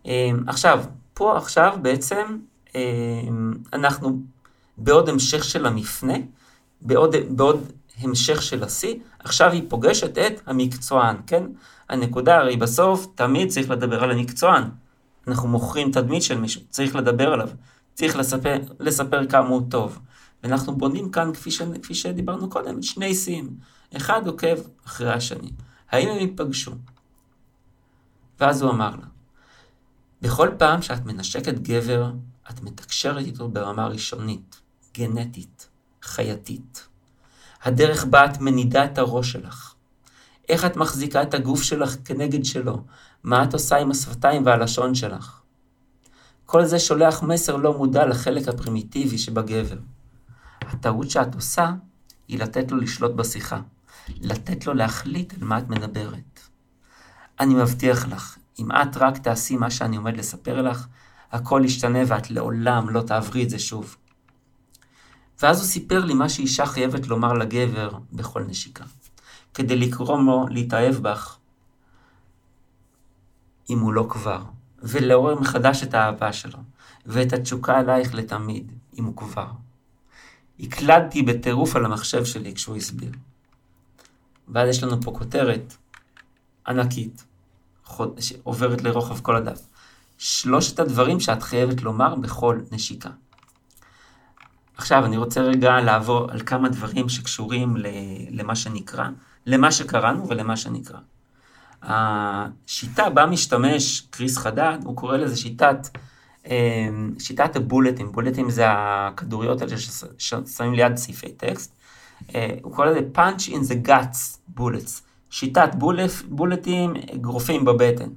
אמ, 0.05 0.43
עכשיו, 0.47 0.83
פה 1.13 1.37
עכשיו 1.37 1.77
בעצם 1.81 2.37
אמ, 2.75 3.53
אנחנו 3.73 4.19
בעוד 4.77 5.09
המשך 5.09 5.43
של 5.43 5.65
המפנה, 5.65 6.13
בעוד, 6.81 7.15
בעוד 7.29 7.71
המשך 7.97 8.41
של 8.41 8.63
השיא, 8.63 8.95
עכשיו 9.19 9.51
היא 9.51 9.63
פוגשת 9.67 10.17
את 10.17 10.41
המקצוען, 10.45 11.15
כן? 11.27 11.43
הנקודה 11.89 12.37
הרי 12.37 12.57
בסוף 12.57 13.07
תמיד 13.15 13.49
צריך 13.49 13.69
לדבר 13.69 14.03
על 14.03 14.11
המקצוען. 14.11 14.63
אנחנו 15.27 15.47
מוכרים 15.47 15.91
תדמית 15.91 16.23
של 16.23 16.37
מישהו, 16.37 16.61
צריך 16.69 16.95
לדבר 16.95 17.33
עליו, 17.33 17.49
צריך 17.93 18.15
לספר, 18.15 18.55
לספר 18.79 19.27
כמה 19.27 19.47
הוא 19.47 19.61
טוב. 19.69 19.99
ואנחנו 20.45 20.77
בונים 20.77 21.11
כאן, 21.11 21.33
כפי, 21.33 21.51
ש, 21.51 21.61
כפי 21.83 21.95
שדיברנו 21.95 22.49
קודם, 22.49 22.81
שני 22.81 23.15
שיאים. 23.15 23.57
אחד 23.97 24.27
עוקב 24.27 24.57
אחרי 24.85 25.13
השני. 25.13 25.51
האם 25.91 26.07
הם 26.09 26.17
ייפגשו? 26.17 26.71
ואז 28.39 28.61
הוא 28.61 28.71
אמר 28.71 28.89
לה, 28.89 29.05
בכל 30.21 30.49
פעם 30.57 30.81
שאת 30.81 31.05
מנשקת 31.05 31.59
גבר, 31.59 32.11
את 32.49 32.63
מתקשרת 32.63 33.25
איתו 33.25 33.49
ברמה 33.49 33.87
ראשונית, 33.87 34.61
גנטית, 34.97 35.67
חייתית. 36.01 36.87
הדרך 37.63 38.05
בה 38.05 38.25
את 38.25 38.41
מנידה 38.41 38.85
את 38.85 38.97
הראש 38.97 39.31
שלך. 39.31 39.73
איך 40.49 40.65
את 40.65 40.77
מחזיקה 40.77 41.21
את 41.21 41.33
הגוף 41.33 41.63
שלך 41.63 41.95
כנגד 42.05 42.45
שלו, 42.45 42.83
מה 43.23 43.43
את 43.43 43.53
עושה 43.53 43.77
עם 43.77 43.91
השפתיים 43.91 44.45
והלשון 44.45 44.95
שלך. 44.95 45.41
כל 46.45 46.65
זה 46.65 46.79
שולח 46.79 47.23
מסר 47.23 47.55
לא 47.55 47.77
מודע 47.77 48.05
לחלק 48.05 48.47
הפרימיטיבי 48.47 49.17
שבגבר. 49.17 49.77
הטעות 50.61 51.09
שאת 51.09 51.35
עושה 51.35 51.73
היא 52.27 52.39
לתת 52.39 52.71
לו 52.71 52.77
לשלוט 52.77 53.11
בשיחה, 53.11 53.59
לתת 54.21 54.65
לו 54.65 54.73
להחליט 54.73 55.33
על 55.33 55.47
מה 55.47 55.57
את 55.57 55.69
מדברת. 55.69 56.39
אני 57.39 57.53
מבטיח 57.53 58.07
לך, 58.07 58.37
אם 58.59 58.71
את 58.71 58.97
רק 58.97 59.17
תעשי 59.17 59.57
מה 59.57 59.71
שאני 59.71 59.97
עומד 59.97 60.17
לספר 60.17 60.61
לך, 60.61 60.87
הכל 61.31 61.61
ישתנה 61.65 61.99
ואת 62.07 62.31
לעולם 62.31 62.89
לא 62.89 63.01
תעברי 63.01 63.43
את 63.43 63.49
זה 63.49 63.59
שוב. 63.59 63.95
ואז 65.41 65.59
הוא 65.59 65.65
סיפר 65.65 66.05
לי 66.05 66.13
מה 66.13 66.29
שאישה 66.29 66.65
חייבת 66.65 67.07
לומר 67.07 67.33
לגבר 67.33 67.97
בכל 68.13 68.43
נשיקה, 68.43 68.83
כדי 69.53 69.75
לקרום 69.75 70.25
לו 70.25 70.47
להתאהב 70.49 70.95
בך, 70.95 71.37
אם 73.69 73.79
הוא 73.79 73.93
לא 73.93 74.07
כבר, 74.09 74.43
ולעורר 74.79 75.39
מחדש 75.39 75.83
את 75.83 75.93
האהבה 75.93 76.33
שלו, 76.33 76.59
ואת 77.05 77.33
התשוקה 77.33 77.79
אלייך 77.79 78.13
לתמיד, 78.13 78.71
אם 78.99 79.05
הוא 79.05 79.15
כבר. 79.15 79.47
הקלדתי 80.59 81.21
בטירוף 81.21 81.75
על 81.75 81.85
המחשב 81.85 82.25
שלי 82.25 82.53
כשהוא 82.53 82.75
הסביר. 82.75 83.11
ואז 84.47 84.69
יש 84.69 84.83
לנו 84.83 85.01
פה 85.01 85.11
כותרת 85.11 85.73
ענקית, 86.67 87.25
שעוברת 88.19 88.81
לרוחב 88.81 89.19
כל 89.19 89.35
הדף. 89.35 89.67
שלושת 90.17 90.79
הדברים 90.79 91.19
שאת 91.19 91.43
חייבת 91.43 91.81
לומר 91.81 92.15
בכל 92.15 92.59
נשיקה. 92.71 93.09
עכשיו 94.77 95.05
אני 95.05 95.17
רוצה 95.17 95.41
רגע 95.41 95.81
לעבור 95.81 96.31
על 96.31 96.39
כמה 96.45 96.69
דברים 96.69 97.09
שקשורים 97.09 97.75
למה 98.31 98.55
שנקרא, 98.55 99.07
למה 99.45 99.71
שקראנו 99.71 100.27
ולמה 100.27 100.57
שנקרא. 100.57 100.99
השיטה 101.81 103.09
בה 103.09 103.25
משתמש 103.25 104.01
קריס 104.09 104.37
חדד, 104.37 104.77
הוא 104.83 104.95
קורא 104.95 105.17
לזה 105.17 105.37
שיטת, 105.37 105.97
שיטת 107.19 107.55
הבולטים, 107.55 108.11
בולטים 108.11 108.49
זה 108.49 108.63
הכדוריות 108.67 109.61
האלה 109.61 109.75
ששמים 110.17 110.73
ליד 110.73 110.97
סעיפי 110.97 111.31
טקסט, 111.31 111.75
אה, 112.35 112.55
הוא 112.61 112.75
קורא 112.75 112.87
לזה 112.87 112.99
punch 113.15 113.49
in 113.49 113.71
the 113.71 113.87
guts 113.87 114.37
bullets, 114.59 115.01
שיטת 115.29 115.69
בולף, 115.75 116.23
בולטים, 116.29 116.93
אגרופים 117.15 117.65
בבטן, 117.65 118.09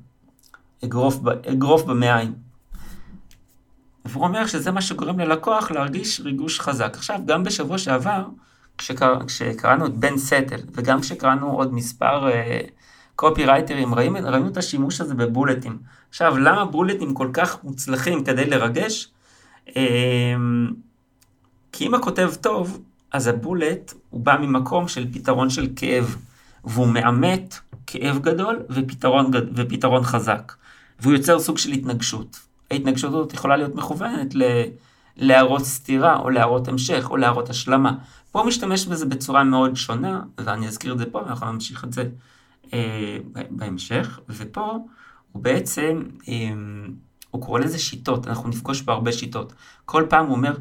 אגרוף, 0.84 1.16
אגרוף 1.52 1.82
במעיים. 1.82 2.34
והוא 4.04 4.24
אומר 4.24 4.46
שזה 4.46 4.70
מה 4.70 4.80
שגורם 4.80 5.20
ללקוח 5.20 5.70
להרגיש 5.70 6.20
ריגוש 6.20 6.60
חזק. 6.60 6.92
עכשיו, 6.94 7.20
גם 7.26 7.44
בשבוע 7.44 7.78
שעבר, 7.78 8.24
כשקר, 8.78 9.26
כשקראנו 9.26 9.86
את 9.86 9.94
בן 9.96 10.18
סטל, 10.18 10.60
וגם 10.72 11.00
כשקראנו 11.00 11.52
עוד 11.52 11.74
מספר 11.74 12.30
אה, 12.30 12.60
קופי 13.18 13.44
רייטרים, 13.46 13.94
ראינו, 13.94 14.18
ראינו 14.22 14.48
את 14.48 14.56
השימוש 14.56 15.00
הזה 15.00 15.14
בבולטים. 15.14 15.78
עכשיו, 16.08 16.38
למה 16.38 16.64
בולטים 16.64 17.14
כל 17.14 17.30
כך 17.32 17.64
מוצלחים 17.64 18.24
כדי 18.24 18.44
לרגש? 18.44 19.08
אה, 19.76 20.34
כי 21.72 21.86
אם 21.86 21.94
הכותב 21.94 22.30
טוב, 22.40 22.80
אז 23.12 23.26
הבולט 23.26 23.94
הוא 24.10 24.20
בא 24.20 24.36
ממקום 24.40 24.88
של 24.88 25.12
פתרון 25.12 25.50
של 25.50 25.68
כאב, 25.76 26.16
והוא 26.64 26.86
מאמת 26.88 27.58
כאב 27.86 28.18
גדול 28.18 28.62
ופתרון, 28.70 29.30
ופתרון 29.54 30.04
חזק, 30.04 30.52
והוא 31.00 31.12
יוצר 31.12 31.38
סוג 31.38 31.58
של 31.58 31.72
התנגשות. 31.72 32.40
ההתנגשות 32.70 33.10
הזאת 33.10 33.32
יכולה 33.32 33.56
להיות 33.56 33.74
מכוונת 33.74 34.34
להראות 35.16 35.64
סתירה, 35.64 36.16
או 36.16 36.30
להראות 36.30 36.68
המשך, 36.68 37.06
או 37.10 37.16
להראות 37.16 37.50
השלמה. 37.50 37.92
פה 38.32 38.44
משתמש 38.46 38.86
בזה 38.86 39.06
בצורה 39.06 39.44
מאוד 39.44 39.76
שונה, 39.76 40.22
ואני 40.38 40.68
אזכיר 40.68 40.92
את 40.92 40.98
זה 40.98 41.06
פה, 41.06 41.18
ואנחנו 41.18 41.52
נמשיך 41.52 41.84
את 41.84 41.92
זה 41.92 42.04
בהמשך, 43.50 44.20
ופה 44.28 44.78
הוא 45.32 45.42
בעצם, 45.42 46.02
אה, 46.28 46.34
הוא 47.30 47.42
קורא 47.42 47.60
לזה 47.60 47.78
שיטות, 47.78 48.26
אנחנו 48.26 48.48
נפגוש 48.48 48.82
פה 48.82 48.92
הרבה 48.92 49.12
שיטות. 49.12 49.52
כל 49.84 50.04
פעם 50.08 50.26
הוא 50.26 50.36
אומר, 50.36 50.56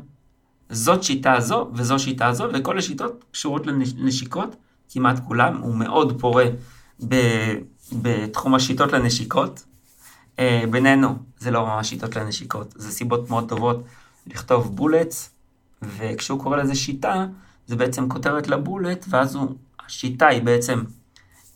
זאת 0.70 1.04
שיטה 1.04 1.40
זו 1.40 1.70
וזו 1.74 2.00
שיטה 2.00 2.34
זו, 2.34 2.48
וכל 2.54 2.78
השיטות 2.78 3.24
קשורות 3.32 3.68
לנשיקות, 3.68 4.56
כמעט 4.90 5.20
כולם, 5.28 5.58
הוא 5.58 5.76
מאוד 5.76 6.22
פורה 6.22 6.46
ב, 7.08 7.16
בתחום 7.94 8.56
השיטות 8.56 8.94
לנשיקות. 8.94 9.64
אה, 10.40 10.64
בינינו, 10.70 11.16
זה 11.40 11.52
לא 11.52 11.66
ממש 11.66 11.90
שיטות 11.90 12.16
לנשיקות, 12.16 12.74
זה 12.78 12.92
סיבות 12.92 13.30
מאוד 13.30 13.50
טובות 13.50 13.84
לכתוב 14.28 14.76
בולטס, 14.76 15.30
וכשהוא 15.82 16.40
קורא 16.40 16.58
לזה 16.58 16.76
שיטה, 16.76 17.26
זה 17.68 17.76
בעצם 17.76 18.10
כותרת 18.10 18.48
לבולט, 18.48 19.06
ואז 19.10 19.36
הוא, 19.36 19.56
השיטה 19.86 20.28
היא 20.28 20.42
בעצם 20.42 20.84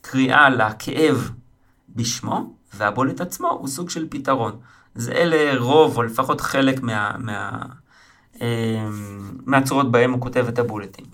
קריאה 0.01 0.49
לכאב 0.49 1.31
בשמו, 1.89 2.53
והבולט 2.73 3.21
עצמו 3.21 3.49
הוא 3.49 3.67
סוג 3.67 3.89
של 3.89 4.07
פתרון. 4.09 4.59
זה 4.95 5.11
אלה 5.11 5.59
רוב, 5.59 5.97
או 5.97 6.03
לפחות 6.03 6.41
חלק 6.41 6.81
מה, 6.81 7.15
מה, 7.19 7.61
אה, 8.41 8.87
מהצורות 9.45 9.91
בהם 9.91 10.11
הוא 10.11 10.21
כותב 10.21 10.45
את 10.49 10.59
הבולטים. 10.59 11.05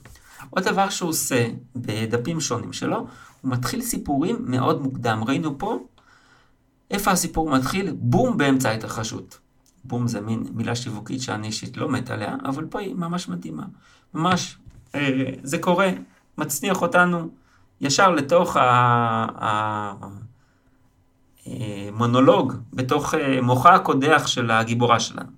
עוד 0.49 0.63
דבר 0.63 0.89
שהוא 0.89 1.09
עושה 1.09 1.47
בדפים 1.75 2.41
שונים 2.41 2.73
שלו, 2.73 2.97
הוא 3.41 3.51
מתחיל 3.51 3.81
סיפורים 3.81 4.37
מאוד 4.39 4.81
מוקדם. 4.81 5.23
ראינו 5.27 5.57
פה 5.57 5.79
איפה 6.91 7.11
הסיפור 7.11 7.49
מתחיל? 7.49 7.91
בום 7.99 8.37
באמצע 8.37 8.69
ההתרחשות. 8.69 9.39
בום 9.83 10.07
זה 10.07 10.21
מין 10.21 10.43
מילה 10.53 10.75
שיווקית 10.75 11.21
שאני 11.21 11.47
אישית 11.47 11.77
לא 11.77 11.89
מת 11.89 12.09
עליה, 12.09 12.35
אבל 12.45 12.65
פה 12.65 12.79
היא 12.79 12.95
ממש 12.95 13.29
מתאימה. 13.29 13.63
ממש, 14.13 14.57
אה, 14.95 15.29
זה 15.43 15.57
קורה, 15.57 15.91
מצניח 16.37 16.81
אותנו 16.81 17.29
ישר 17.81 18.11
לתוך 18.11 18.57
המונולוג, 21.45 22.51
אה, 22.51 22.57
בתוך 22.73 23.13
אה, 23.13 23.41
מוחה 23.41 23.75
הקודח 23.75 24.27
של 24.27 24.51
הגיבורה 24.51 24.99
שלנו. 24.99 25.29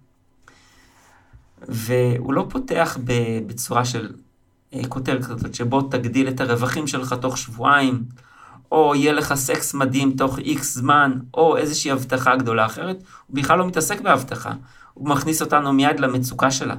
והוא 1.68 2.34
לא 2.34 2.46
פותח 2.50 2.98
בצורה 3.48 3.86
של 3.86 4.14
כותרת 4.90 5.26
כזאת, 5.26 5.56
שבו 5.56 5.82
תגדיל 5.82 6.28
את 6.28 6.42
הרווחים 6.42 6.88
שלך 6.88 7.14
תוך 7.14 7.38
שבועיים, 7.38 8.04
או 8.72 8.96
יהיה 8.96 9.14
לך 9.14 9.34
סקס 9.34 9.74
מדהים 9.74 10.12
תוך 10.12 10.40
איקס 10.40 10.76
זמן, 10.76 11.20
או 11.34 11.58
איזושהי 11.58 11.92
הבטחה 11.92 12.36
גדולה 12.36 12.66
אחרת, 12.66 13.04
הוא 13.28 13.36
בכלל 13.36 13.58
לא 13.58 13.68
מתעסק 13.68 14.02
בהבטחה, 14.02 14.52
הוא 14.94 15.10
מכניס 15.10 15.42
אותנו 15.42 15.74
מיד 15.74 16.00
למצוקה 16.00 16.52
שלה. 16.52 16.76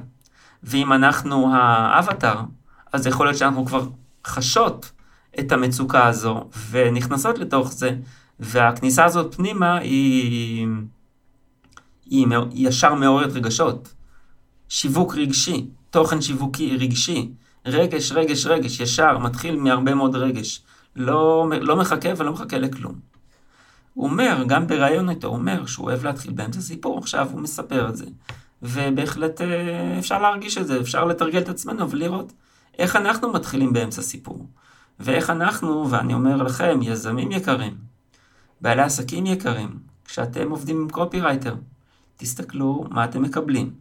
ואם 0.63 0.93
אנחנו 0.93 1.55
האבטר, 1.55 2.35
אז 2.93 3.07
יכול 3.07 3.25
להיות 3.25 3.37
שאנחנו 3.37 3.65
כבר 3.65 3.87
חשות 4.27 4.91
את 5.39 5.51
המצוקה 5.51 6.07
הזו, 6.07 6.49
ונכנסות 6.69 7.37
לתוך 7.37 7.71
זה, 7.71 7.95
והכניסה 8.39 9.05
הזאת 9.05 9.35
פנימה 9.35 9.77
היא, 9.77 10.67
היא, 12.05 12.27
ישר 12.53 12.93
מעוררת 12.93 13.31
רגשות. 13.33 13.93
שיווק 14.69 15.15
רגשי, 15.15 15.67
תוכן 15.89 16.21
שיווקי 16.21 16.77
רגשי, 16.77 17.31
רגש, 17.65 18.11
רגש, 18.11 18.45
רגש, 18.45 18.79
ישר, 18.79 19.17
מתחיל 19.17 19.55
מהרבה 19.55 19.93
מאוד 19.93 20.15
רגש. 20.15 20.61
לא, 20.95 21.47
לא 21.61 21.75
מחכה 21.75 22.09
ולא 22.17 22.33
מחכה 22.33 22.57
לכלום. 22.57 22.95
הוא 23.93 24.05
אומר, 24.09 24.43
גם 24.47 24.67
בריאיון 24.67 25.09
איתו, 25.09 25.27
הוא 25.27 25.35
אומר 25.35 25.65
שהוא 25.65 25.85
אוהב 25.85 26.05
להתחיל 26.05 26.31
באמצע 26.31 26.61
סיפור, 26.61 26.97
עכשיו 26.97 27.27
הוא 27.31 27.41
מספר 27.41 27.89
את 27.89 27.97
זה. 27.97 28.05
ובהחלט 28.61 29.41
אה, 29.41 29.99
אפשר 29.99 30.21
להרגיש 30.21 30.57
את 30.57 30.67
זה, 30.67 30.79
אפשר 30.79 31.05
לתרגל 31.05 31.39
את 31.39 31.49
עצמנו 31.49 31.89
ולראות 31.89 32.33
איך 32.77 32.95
אנחנו 32.95 33.33
מתחילים 33.33 33.73
באמצע 33.73 34.01
סיפור. 34.01 34.45
ואיך 34.99 35.29
אנחנו, 35.29 35.91
ואני 35.91 36.13
אומר 36.13 36.35
לכם, 36.35 36.79
יזמים 36.81 37.31
יקרים, 37.31 37.77
בעלי 38.61 38.81
עסקים 38.81 39.25
יקרים, 39.25 39.79
כשאתם 40.05 40.49
עובדים 40.49 40.81
עם 40.81 40.89
קופירייטר, 40.89 41.55
תסתכלו 42.17 42.85
מה 42.89 43.05
אתם 43.05 43.21
מקבלים. 43.21 43.73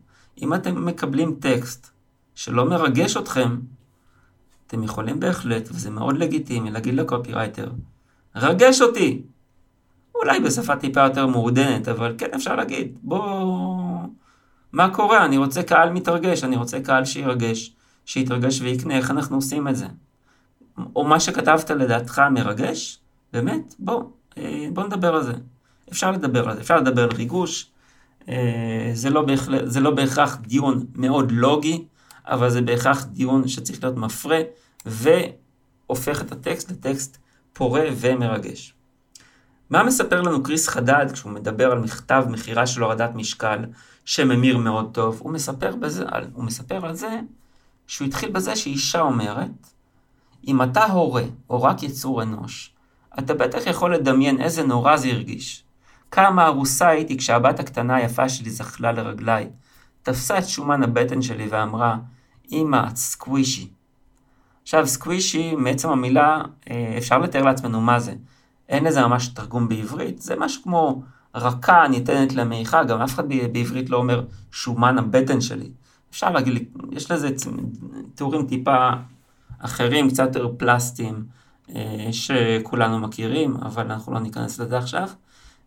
אם 0.43 0.55
אתם 0.55 0.85
מקבלים 0.85 1.35
טקסט 1.41 1.91
שלא 2.35 2.65
מרגש 2.65 3.17
אתכם, 3.17 3.59
אתם 4.67 4.83
יכולים 4.83 5.21
בהחלט, 5.21 5.69
וזה 5.73 5.91
מאוד 5.91 6.19
לגיטימי, 6.19 6.71
להגיד 6.71 6.95
לקופירייטר, 6.95 7.71
רגש 8.37 8.83
אותי! 8.83 9.23
אולי 10.15 10.41
בשפה 10.41 10.77
טיפה 10.77 11.01
יותר 11.01 11.27
מעודנת, 11.27 11.89
אבל 11.89 12.15
כן 12.19 12.31
אפשר 12.35 12.57
להגיד, 12.57 12.99
בוא... 13.03 13.51
מה 14.73 14.95
קורה? 14.95 15.25
אני 15.25 15.37
רוצה 15.37 15.63
קהל 15.63 15.91
מתרגש, 15.91 16.45
אני 16.45 16.57
רוצה 16.57 16.81
קהל 16.81 17.05
שירגש, 17.05 17.75
שיתרגש 18.05 18.61
ויקנה, 18.61 18.97
איך 18.97 19.11
אנחנו 19.11 19.37
עושים 19.37 19.69
את 19.69 19.77
זה? 19.77 19.87
או 20.97 21.05
מה 21.05 21.21
שכתבת 21.21 21.71
לדעתך 21.71 22.23
מרגש? 22.31 22.99
באמת? 23.33 23.75
בוא, 23.79 24.03
אה, 24.39 24.69
בוא 24.73 24.85
נדבר 24.85 25.15
על 25.15 25.23
זה. 25.23 25.33
אפשר 25.91 26.11
לדבר 26.11 26.49
על 26.49 26.55
זה, 26.55 26.61
אפשר 26.61 26.77
לדבר 26.77 27.03
על 27.03 27.11
ריגוש. 27.17 27.71
אה, 28.29 28.91
זה 28.95 29.11
לא, 29.11 29.23
בהכל... 29.23 29.67
זה 29.67 29.81
לא 29.81 29.91
בהכרח 29.91 30.37
דיון 30.37 30.87
מאוד 30.95 31.33
לוגי, 31.33 31.85
אבל 32.27 32.51
זה 32.51 32.63
בהכרח 32.63 33.05
דיון 33.05 33.49
שצריך 33.49 33.85
להיות 33.85 33.97
מפרה, 33.97 34.41
והופך 34.87 36.23
את 36.23 36.33
הטקסט 36.33 36.71
לטקסט 36.71 37.19
פורה 37.53 37.85
ומרגש. 37.97 38.75
מה 39.71 39.83
מספר 39.83 40.23
לנו 40.23 40.43
קריס 40.43 40.69
חדד 40.69 41.07
כשהוא 41.13 41.33
מדבר 41.33 41.73
על 41.73 41.79
מכתב 41.79 42.25
מכירה 42.29 42.67
של 42.67 42.83
הורדת 42.83 43.11
משקל 43.15 43.59
שממיר 44.05 44.59
מאוד 44.59 44.91
טוב? 44.93 45.21
הוא 45.21 45.33
מספר, 45.33 45.77
בזה, 45.77 46.05
הוא 46.33 46.45
מספר 46.45 46.87
על 46.87 46.95
זה 46.95 47.21
שהוא 47.87 48.09
התחיל 48.09 48.31
בזה 48.31 48.57
שאישה 48.57 49.01
אומרת, 49.01 49.71
אם 50.47 50.63
אתה 50.63 50.85
הורה 50.85 51.23
או 51.51 51.63
רק 51.63 51.83
יצור 51.83 52.23
אנוש, 52.23 52.75
אתה 53.19 53.35
בטח 53.35 53.67
יכול 53.67 53.95
לדמיין 53.95 54.41
איזה 54.41 54.63
נורא 54.63 54.97
זה 54.97 55.09
הרגיש. 55.09 55.65
כמה 56.11 56.47
ארוסה 56.47 56.89
הייתי 56.89 57.19
כשהבת 57.19 57.61
הקטנה 57.61 57.95
היפה 57.95 58.29
שלי 58.29 58.51
זחלה 58.51 58.93
לרגליי, 58.93 59.49
תפסה 60.03 60.39
את 60.39 60.49
שומן 60.49 60.83
הבטן 60.83 61.23
שלי 61.23 61.47
ואמרה, 61.51 61.97
אמא, 62.53 62.87
את 62.91 62.97
סקווישי. 62.97 63.69
עכשיו, 64.63 64.87
סקווישי, 64.87 65.55
מעצם 65.57 65.89
המילה, 65.89 66.43
אה, 66.71 66.95
אפשר 66.99 67.19
לתאר 67.19 67.43
לעצמנו 67.43 67.81
מה 67.81 68.01
זה. 68.01 68.15
אין 68.69 68.85
לזה 68.85 69.07
ממש 69.07 69.29
תרגום 69.29 69.69
בעברית, 69.69 70.23
זה 70.23 70.37
משהו 70.39 70.63
כמו 70.63 71.03
רכה 71.35 71.89
ניתנת 71.89 72.33
למעיכה, 72.33 72.85
גם 72.85 73.01
אף 73.01 73.15
אחד 73.15 73.29
בעברית 73.29 73.91
לא 73.91 73.97
אומר 73.97 74.25
שומן 74.53 74.99
הבטן 74.99 75.41
שלי. 75.41 75.71
אפשר 76.11 76.31
להגיד, 76.31 76.69
יש 76.91 77.11
לזה 77.11 77.31
תיאורים 78.15 78.47
טיפה 78.47 78.91
אחרים, 79.61 80.11
קצת 80.11 80.27
יותר 80.27 80.49
פלסטיים, 80.57 81.25
אה, 81.75 82.09
שכולנו 82.13 82.99
מכירים, 82.99 83.57
אבל 83.57 83.83
אנחנו 83.83 84.13
לא 84.13 84.21
ניכנס 84.21 84.59
לזה 84.59 84.79
עכשיו. 84.79 85.09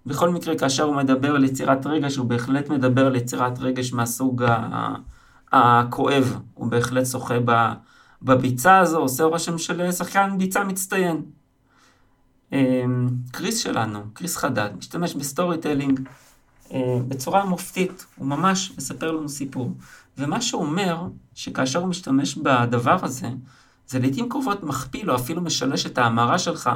בכל 0.06 0.30
מקרה, 0.30 0.58
כאשר 0.58 0.84
הוא 0.84 0.96
מדבר 0.96 1.36
על 1.36 1.44
יצירת 1.44 1.86
רגש, 1.86 2.16
הוא 2.16 2.26
בהחלט 2.26 2.70
מדבר 2.70 3.06
על 3.06 3.16
יצירת 3.16 3.60
רגש 3.60 3.94
מהסוג 3.94 4.44
הכואב. 5.52 6.40
הוא 6.54 6.68
בהחלט 6.68 7.06
שוחה 7.06 7.36
בביצה 8.22 8.78
הזו, 8.78 8.98
עושה 8.98 9.24
רושם 9.24 9.58
של 9.58 9.92
שחקן 9.92 10.38
ביצה 10.38 10.64
מצטיין. 10.64 11.22
אמ, 12.52 13.10
כריס 13.32 13.58
שלנו, 13.58 14.00
כריס 14.14 14.38
חדד, 14.38 14.70
משתמש 14.78 15.16
ב 15.16 15.58
storytelling 15.58 16.00
אה, 16.74 16.98
בצורה 17.08 17.46
מופתית, 17.46 18.06
הוא 18.16 18.28
ממש 18.28 18.72
מספר 18.78 19.12
לנו 19.12 19.30
סיפור. 19.30 19.72
ומה 20.18 20.42
שהוא 20.42 20.62
אומר, 20.62 21.08
שכאשר 21.34 21.80
הוא 21.80 21.88
משתמש 21.88 22.36
בדבר 22.36 22.98
הזה, 23.02 23.28
זה 23.88 24.00
לעיתים 24.00 24.30
קרובות 24.30 24.64
מכפיל 24.64 25.12
או 25.12 25.16
אפילו 25.16 25.42
משלש 25.42 25.86
את 25.86 25.98
ההמרה 25.98 26.40
שלך 26.40 26.70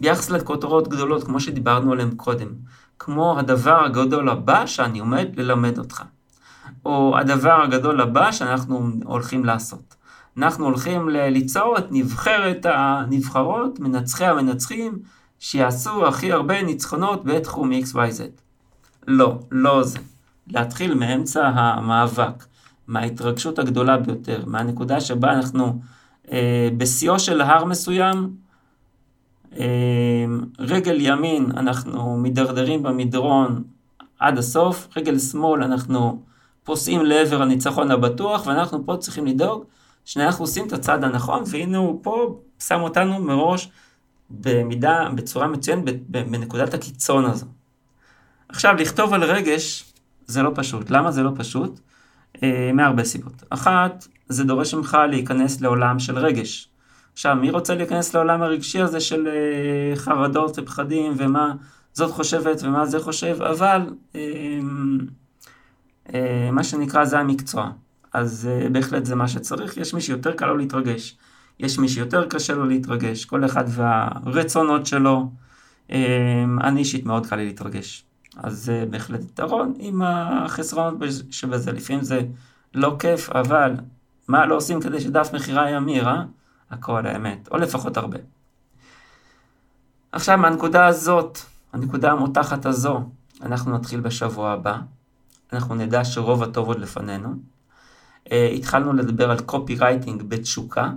ביחס 0.00 0.30
לכותרות 0.30 0.88
גדולות, 0.88 1.24
כמו 1.24 1.40
שדיברנו 1.40 1.92
עליהן 1.92 2.10
קודם. 2.16 2.48
כמו 2.98 3.38
הדבר 3.38 3.84
הגדול 3.84 4.28
הבא 4.28 4.66
שאני 4.66 4.98
עומד 4.98 5.28
ללמד 5.36 5.78
אותך. 5.78 6.02
או 6.84 7.18
הדבר 7.18 7.62
הגדול 7.62 8.00
הבא 8.00 8.32
שאנחנו 8.32 8.90
הולכים 9.04 9.44
לעשות. 9.44 9.94
אנחנו 10.36 10.64
הולכים 10.64 11.08
ליצור 11.08 11.78
את 11.78 11.84
נבחרת 11.90 12.66
הנבחרות, 12.68 13.80
מנצחי 13.80 14.24
המנצחים, 14.26 14.98
שיעשו 15.38 16.06
הכי 16.06 16.32
הרבה 16.32 16.62
ניצחונות 16.62 17.24
בתחום 17.24 17.70
XYZ. 17.72 18.20
לא, 19.06 19.38
לא 19.50 19.82
זה. 19.82 19.98
להתחיל 20.46 20.94
מאמצע 20.94 21.46
המאבק, 21.48 22.44
מההתרגשות 22.86 23.58
הגדולה 23.58 23.98
ביותר, 23.98 24.44
מהנקודה 24.46 25.00
שבה 25.00 25.32
אנחנו 25.32 25.80
אה, 26.30 26.68
בשיאו 26.76 27.18
של 27.18 27.40
הר 27.40 27.64
מסוים, 27.64 28.36
אה, 29.58 30.24
רגל 30.58 30.96
ימין 31.00 31.50
אנחנו 31.56 32.16
מידרדרים 32.16 32.82
במדרון 32.82 33.62
עד 34.18 34.38
הסוף, 34.38 34.88
רגל 34.96 35.18
שמאל 35.18 35.62
אנחנו 35.62 36.22
פוסעים 36.64 37.04
לעבר 37.04 37.42
הניצחון 37.42 37.90
הבטוח, 37.90 38.46
ואנחנו 38.46 38.86
פה 38.86 38.96
צריכים 38.96 39.26
לדאוג 39.26 39.64
שאנחנו 40.04 40.44
עושים 40.44 40.66
את 40.66 40.72
הצעד 40.72 41.04
הנכון, 41.04 41.42
והנה 41.46 41.78
הוא 41.78 42.00
פה 42.02 42.40
שם 42.58 42.80
אותנו 42.80 43.18
מראש 43.18 43.70
במידה, 44.30 45.08
בצורה 45.14 45.46
מצוינת 45.46 45.84
בנקודת 46.08 46.74
הקיצון 46.74 47.24
הזו. 47.24 47.46
עכשיו, 48.48 48.74
לכתוב 48.74 49.14
על 49.14 49.24
רגש 49.24 49.92
זה 50.26 50.42
לא 50.42 50.50
פשוט. 50.54 50.90
למה 50.90 51.10
זה 51.12 51.22
לא 51.22 51.30
פשוט? 51.36 51.80
אה, 52.42 52.70
מהרבה 52.74 53.04
סיבות. 53.04 53.42
אחת, 53.50 54.06
זה 54.28 54.44
דורש 54.44 54.74
ממך 54.74 54.98
להיכנס 55.10 55.60
לעולם 55.60 55.98
של 55.98 56.18
רגש. 56.18 56.68
עכשיו, 57.12 57.36
מי 57.36 57.50
רוצה 57.50 57.74
להיכנס 57.74 58.14
לעולם 58.14 58.42
הרגשי 58.42 58.80
הזה 58.80 59.00
של 59.00 59.28
אה, 59.28 59.96
חרדות 59.96 60.58
ופחדים 60.58 61.14
ומה 61.16 61.52
זאת 61.92 62.10
חושבת 62.10 62.62
ומה 62.62 62.86
זה 62.86 63.00
חושב, 63.00 63.42
אבל 63.42 63.80
אה, 64.14 64.20
אה, 66.14 66.50
מה 66.52 66.64
שנקרא 66.64 67.04
זה 67.04 67.18
המקצוע. 67.18 67.70
אז 68.12 68.48
אה, 68.50 68.68
בהחלט 68.68 69.04
זה 69.04 69.14
מה 69.14 69.28
שצריך. 69.28 69.76
יש 69.76 69.94
מי 69.94 70.00
שיותר 70.00 70.32
קל 70.32 70.46
לו 70.46 70.56
להתרגש, 70.56 71.16
יש 71.60 71.78
מי 71.78 71.88
שיותר 71.88 72.28
קשה 72.28 72.54
לו 72.54 72.64
להתרגש, 72.66 73.24
כל 73.24 73.44
אחד 73.44 73.64
והרצונות 73.68 74.86
שלו. 74.86 75.30
אה, 75.90 76.44
אני 76.60 76.80
אישית 76.80 77.06
מאוד 77.06 77.26
קל 77.26 77.36
לי 77.36 77.46
להתרגש. 77.46 78.04
אז 78.36 78.64
זה 78.64 78.84
בהחלט 78.90 79.20
יתרון 79.24 79.74
עם 79.78 80.02
החסרונות 80.02 80.94
שבזה. 81.30 81.72
לפעמים 81.72 82.02
זה 82.02 82.20
לא 82.74 82.96
כיף, 82.98 83.30
אבל 83.30 83.74
מה 84.32 84.46
לא 84.46 84.56
עושים 84.56 84.80
כדי 84.80 85.00
שדף 85.00 85.30
מכירה 85.34 85.70
ימיר, 85.70 86.08
אה? 86.08 86.22
הכל 86.70 87.06
האמת, 87.06 87.48
או 87.50 87.56
לפחות 87.56 87.96
הרבה. 87.96 88.18
עכשיו, 90.12 90.38
מהנקודה 90.38 90.86
הזאת, 90.86 91.38
הנקודה 91.72 92.12
המותחת 92.12 92.66
הזו, 92.66 93.00
אנחנו 93.42 93.74
נתחיל 93.74 94.00
בשבוע 94.00 94.50
הבא. 94.50 94.78
אנחנו 95.52 95.74
נדע 95.74 96.04
שרוב 96.04 96.42
הטוב 96.42 96.68
עוד 96.68 96.78
לפנינו. 96.78 97.34
Uh, 98.24 98.32
התחלנו 98.54 98.92
לדבר 98.92 99.30
על 99.30 99.40
קופי 99.40 99.74
רייטינג 99.74 100.22
בתשוקה, 100.22 100.90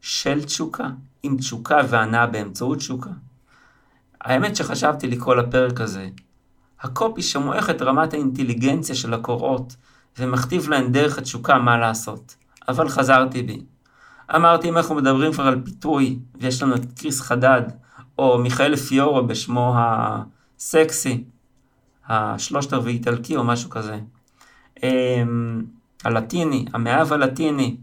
של 0.00 0.44
תשוקה, 0.44 0.88
עם 1.22 1.36
תשוקה 1.36 1.80
והנאה 1.88 2.26
באמצעות 2.26 2.78
תשוקה. 2.78 3.10
האמת 4.20 4.56
שחשבתי 4.56 5.06
לקרוא 5.06 5.34
לפרק 5.34 5.80
הזה, 5.80 6.08
הקופי 6.80 7.22
שמועך 7.22 7.70
את 7.70 7.82
רמת 7.82 8.14
האינטליגנציה 8.14 8.94
של 8.94 9.14
הקוראות, 9.14 9.76
ומכתיב 10.18 10.68
להן 10.68 10.92
דרך 10.92 11.18
התשוקה 11.18 11.58
מה 11.58 11.78
לעשות. 11.78 12.41
אבל 12.68 12.88
חזרתי 12.88 13.42
בי. 13.42 13.60
אמרתי, 14.34 14.68
אם 14.68 14.76
אנחנו 14.76 14.94
מדברים 14.94 15.32
כבר 15.32 15.46
על 15.46 15.60
פיתוי, 15.64 16.18
ויש 16.40 16.62
לנו 16.62 16.74
את 16.74 16.98
קריס 16.98 17.20
חדד, 17.20 17.62
או 18.18 18.38
מיכאל 18.38 18.76
פיורו 18.76 19.26
בשמו 19.26 19.74
הסקסי, 19.76 21.24
השלושת 22.08 22.72
הרביעי 22.72 22.96
איטלקי 22.96 23.36
או 23.36 23.44
משהו 23.44 23.70
כזה, 23.70 23.98
אמ, 24.82 25.62
הלטיני, 26.04 26.64
המאהב 26.72 27.12
הלטיני, 27.12 27.76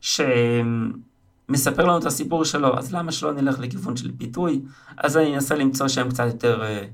שמספר 0.00 1.84
לנו 1.84 1.98
את 1.98 2.04
הסיפור 2.04 2.44
שלו, 2.44 2.78
אז 2.78 2.94
למה 2.94 3.12
שלא 3.12 3.32
נלך 3.32 3.58
לכיוון 3.58 3.96
של 3.96 4.10
פיתוי? 4.18 4.60
אז 4.96 5.16
אני 5.16 5.34
אנסה 5.34 5.54
למצוא 5.54 5.88
שם 5.88 6.10
קצת 6.10 6.26
יותר 6.26 6.62
uh, 6.62 6.86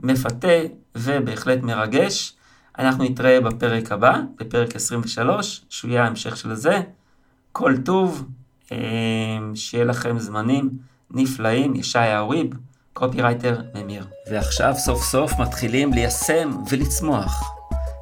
מפתה 0.00 0.48
ובהחלט 0.94 1.62
מרגש. 1.62 2.34
אנחנו 2.78 3.04
נתראה 3.04 3.40
בפרק 3.40 3.92
הבא, 3.92 4.20
בפרק 4.40 4.76
23, 4.76 5.64
שהוא 5.68 5.90
יהיה 5.90 6.04
ההמשך 6.04 6.36
של 6.36 6.54
זה. 6.54 6.80
כל 7.52 7.74
טוב, 7.84 8.28
אה, 8.72 8.78
שיהיה 9.54 9.84
לכם 9.84 10.18
זמנים 10.18 10.70
נפלאים, 11.10 11.74
ישעיה 11.74 12.20
אוריב, 12.20 12.50
קופירייטר 12.92 13.60
ממיר. 13.74 14.06
ועכשיו 14.30 14.74
סוף 14.76 15.02
סוף 15.04 15.32
מתחילים 15.38 15.92
ליישם 15.92 16.50
ולצמוח. 16.70 17.42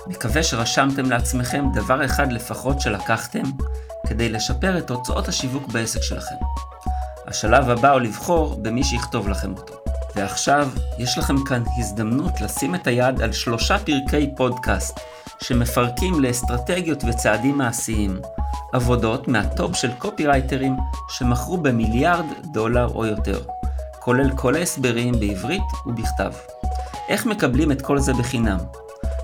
מקווה 0.06 0.42
שרשמתם 0.42 1.10
לעצמכם 1.10 1.64
דבר 1.74 2.04
אחד 2.04 2.32
לפחות 2.32 2.80
שלקחתם 2.80 3.42
כדי 4.06 4.28
לשפר 4.28 4.78
את 4.78 4.86
תוצאות 4.86 5.28
השיווק 5.28 5.68
בעסק 5.68 6.02
שלכם. 6.02 6.34
השלב 7.26 7.70
הבא 7.70 7.92
הוא 7.92 8.00
לבחור 8.00 8.58
במי 8.62 8.84
שיכתוב 8.84 9.28
לכם 9.28 9.52
אותו. 9.52 9.79
ועכשיו 10.16 10.68
יש 10.98 11.18
לכם 11.18 11.44
כאן 11.44 11.62
הזדמנות 11.78 12.40
לשים 12.40 12.74
את 12.74 12.86
היד 12.86 13.22
על 13.22 13.32
שלושה 13.32 13.78
פרקי 13.78 14.30
פודקאסט 14.36 15.00
שמפרקים 15.42 16.20
לאסטרטגיות 16.20 17.04
וצעדים 17.08 17.58
מעשיים, 17.58 18.20
עבודות 18.72 19.28
מהטופ 19.28 19.76
של 19.76 19.92
קופירייטרים 19.98 20.76
שמכרו 21.08 21.56
במיליארד 21.56 22.24
דולר 22.52 22.88
או 22.94 23.06
יותר, 23.06 23.42
כולל 23.98 24.30
כל 24.36 24.54
ההסברים 24.54 25.20
בעברית 25.20 25.62
ובכתב. 25.86 26.32
איך 27.08 27.26
מקבלים 27.26 27.72
את 27.72 27.82
כל 27.82 27.98
זה 27.98 28.12
בחינם? 28.12 28.58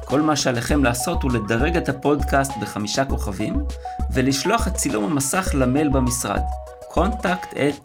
כל 0.05 0.21
מה 0.21 0.37
שעליכם 0.37 0.85
לעשות 0.85 1.23
הוא 1.23 1.33
לדרג 1.33 1.77
את 1.77 1.89
הפודקאסט 1.89 2.53
בחמישה 2.61 3.05
כוכבים 3.05 3.65
ולשלוח 4.11 4.69
את 4.69 4.75
צילום 4.75 5.05
המסך 5.05 5.51
למייל 5.55 5.89
במשרד 5.89 6.41
contact 6.99 7.51
at 7.67 7.81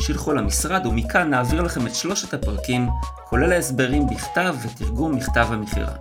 שילחו 0.00 0.32
למשרד 0.32 0.86
ומכאן 0.86 1.30
נעביר 1.30 1.62
לכם 1.62 1.86
את 1.86 1.94
שלושת 1.94 2.34
הפרקים, 2.34 2.88
כולל 3.28 3.52
ההסברים 3.52 4.06
בכתב 4.06 4.54
ותרגום 4.62 5.14
מכתב 5.14 5.46
המכירה. 5.50 5.94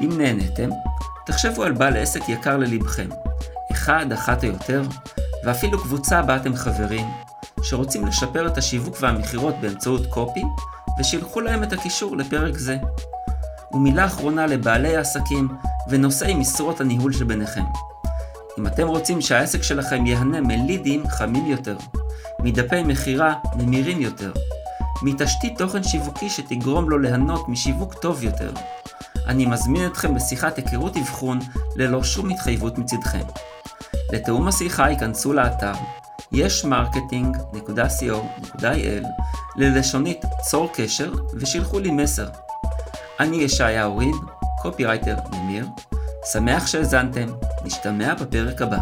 אם 0.00 0.18
נהניתם, 0.18 0.68
תחשבו 1.26 1.62
על 1.62 1.72
בעל 1.72 1.96
עסק 1.96 2.28
יקר 2.28 2.56
ללבכם, 2.56 3.08
אחד, 3.72 4.12
אחת 4.12 4.44
או 4.44 4.48
יותר, 4.48 4.82
ואפילו 5.44 5.82
קבוצה 5.82 6.22
בה 6.22 6.36
אתם 6.36 6.56
חברים, 6.56 7.06
שרוצים 7.62 8.06
לשפר 8.06 8.46
את 8.46 8.58
השיווק 8.58 8.96
והמכירות 9.00 9.54
באמצעות 9.60 10.06
קופי, 10.06 10.42
ושילחו 11.00 11.40
להם 11.40 11.62
את 11.62 11.72
הקישור 11.72 12.16
לפרק 12.16 12.58
זה. 12.58 12.78
ומילה 13.72 14.06
אחרונה 14.06 14.46
לבעלי 14.46 14.96
העסקים 14.96 15.48
ונושאי 15.88 16.34
משרות 16.34 16.80
הניהול 16.80 17.12
שביניכם. 17.12 17.64
אם 18.58 18.66
אתם 18.66 18.88
רוצים 18.88 19.20
שהעסק 19.20 19.62
שלכם 19.62 20.06
ייהנה 20.06 20.40
מלידים 20.40 21.08
חמים 21.08 21.46
יותר, 21.46 21.76
מדפי 22.40 22.82
מכירה 22.82 23.34
ממירים 23.56 24.00
יותר, 24.00 24.32
מתשתית 25.02 25.58
תוכן 25.58 25.82
שיווקי 25.82 26.30
שתגרום 26.30 26.90
לו 26.90 26.98
ליהנות 26.98 27.48
משיווק 27.48 27.94
טוב 27.94 28.24
יותר, 28.24 28.52
אני 29.26 29.46
מזמין 29.46 29.86
אתכם 29.86 30.16
לשיחת 30.16 30.56
היכרות 30.56 30.96
אבחון 30.96 31.38
ללא 31.76 32.04
שום 32.04 32.30
התחייבות 32.30 32.78
מצדכם. 32.78 33.24
לתיאום 34.12 34.48
השיחה 34.48 34.90
היכנסו 34.90 35.32
לאתר 35.32 35.72
yeshmarketing.co.il 36.32 39.06
ללשונית 39.56 40.24
צור 40.40 40.68
קשר 40.74 41.12
ושילחו 41.34 41.78
לי 41.78 41.90
מסר. 41.90 42.28
אני 43.20 43.36
ישעיהו 43.36 43.86
ריב, 43.86 44.14
קופירייטר 44.62 45.16
ממיר, 45.32 45.66
שמח 46.32 46.66
שהאזנתם, 46.66 47.26
נשתמע 47.64 48.14
בפרק 48.14 48.62
הבא. 48.62 48.78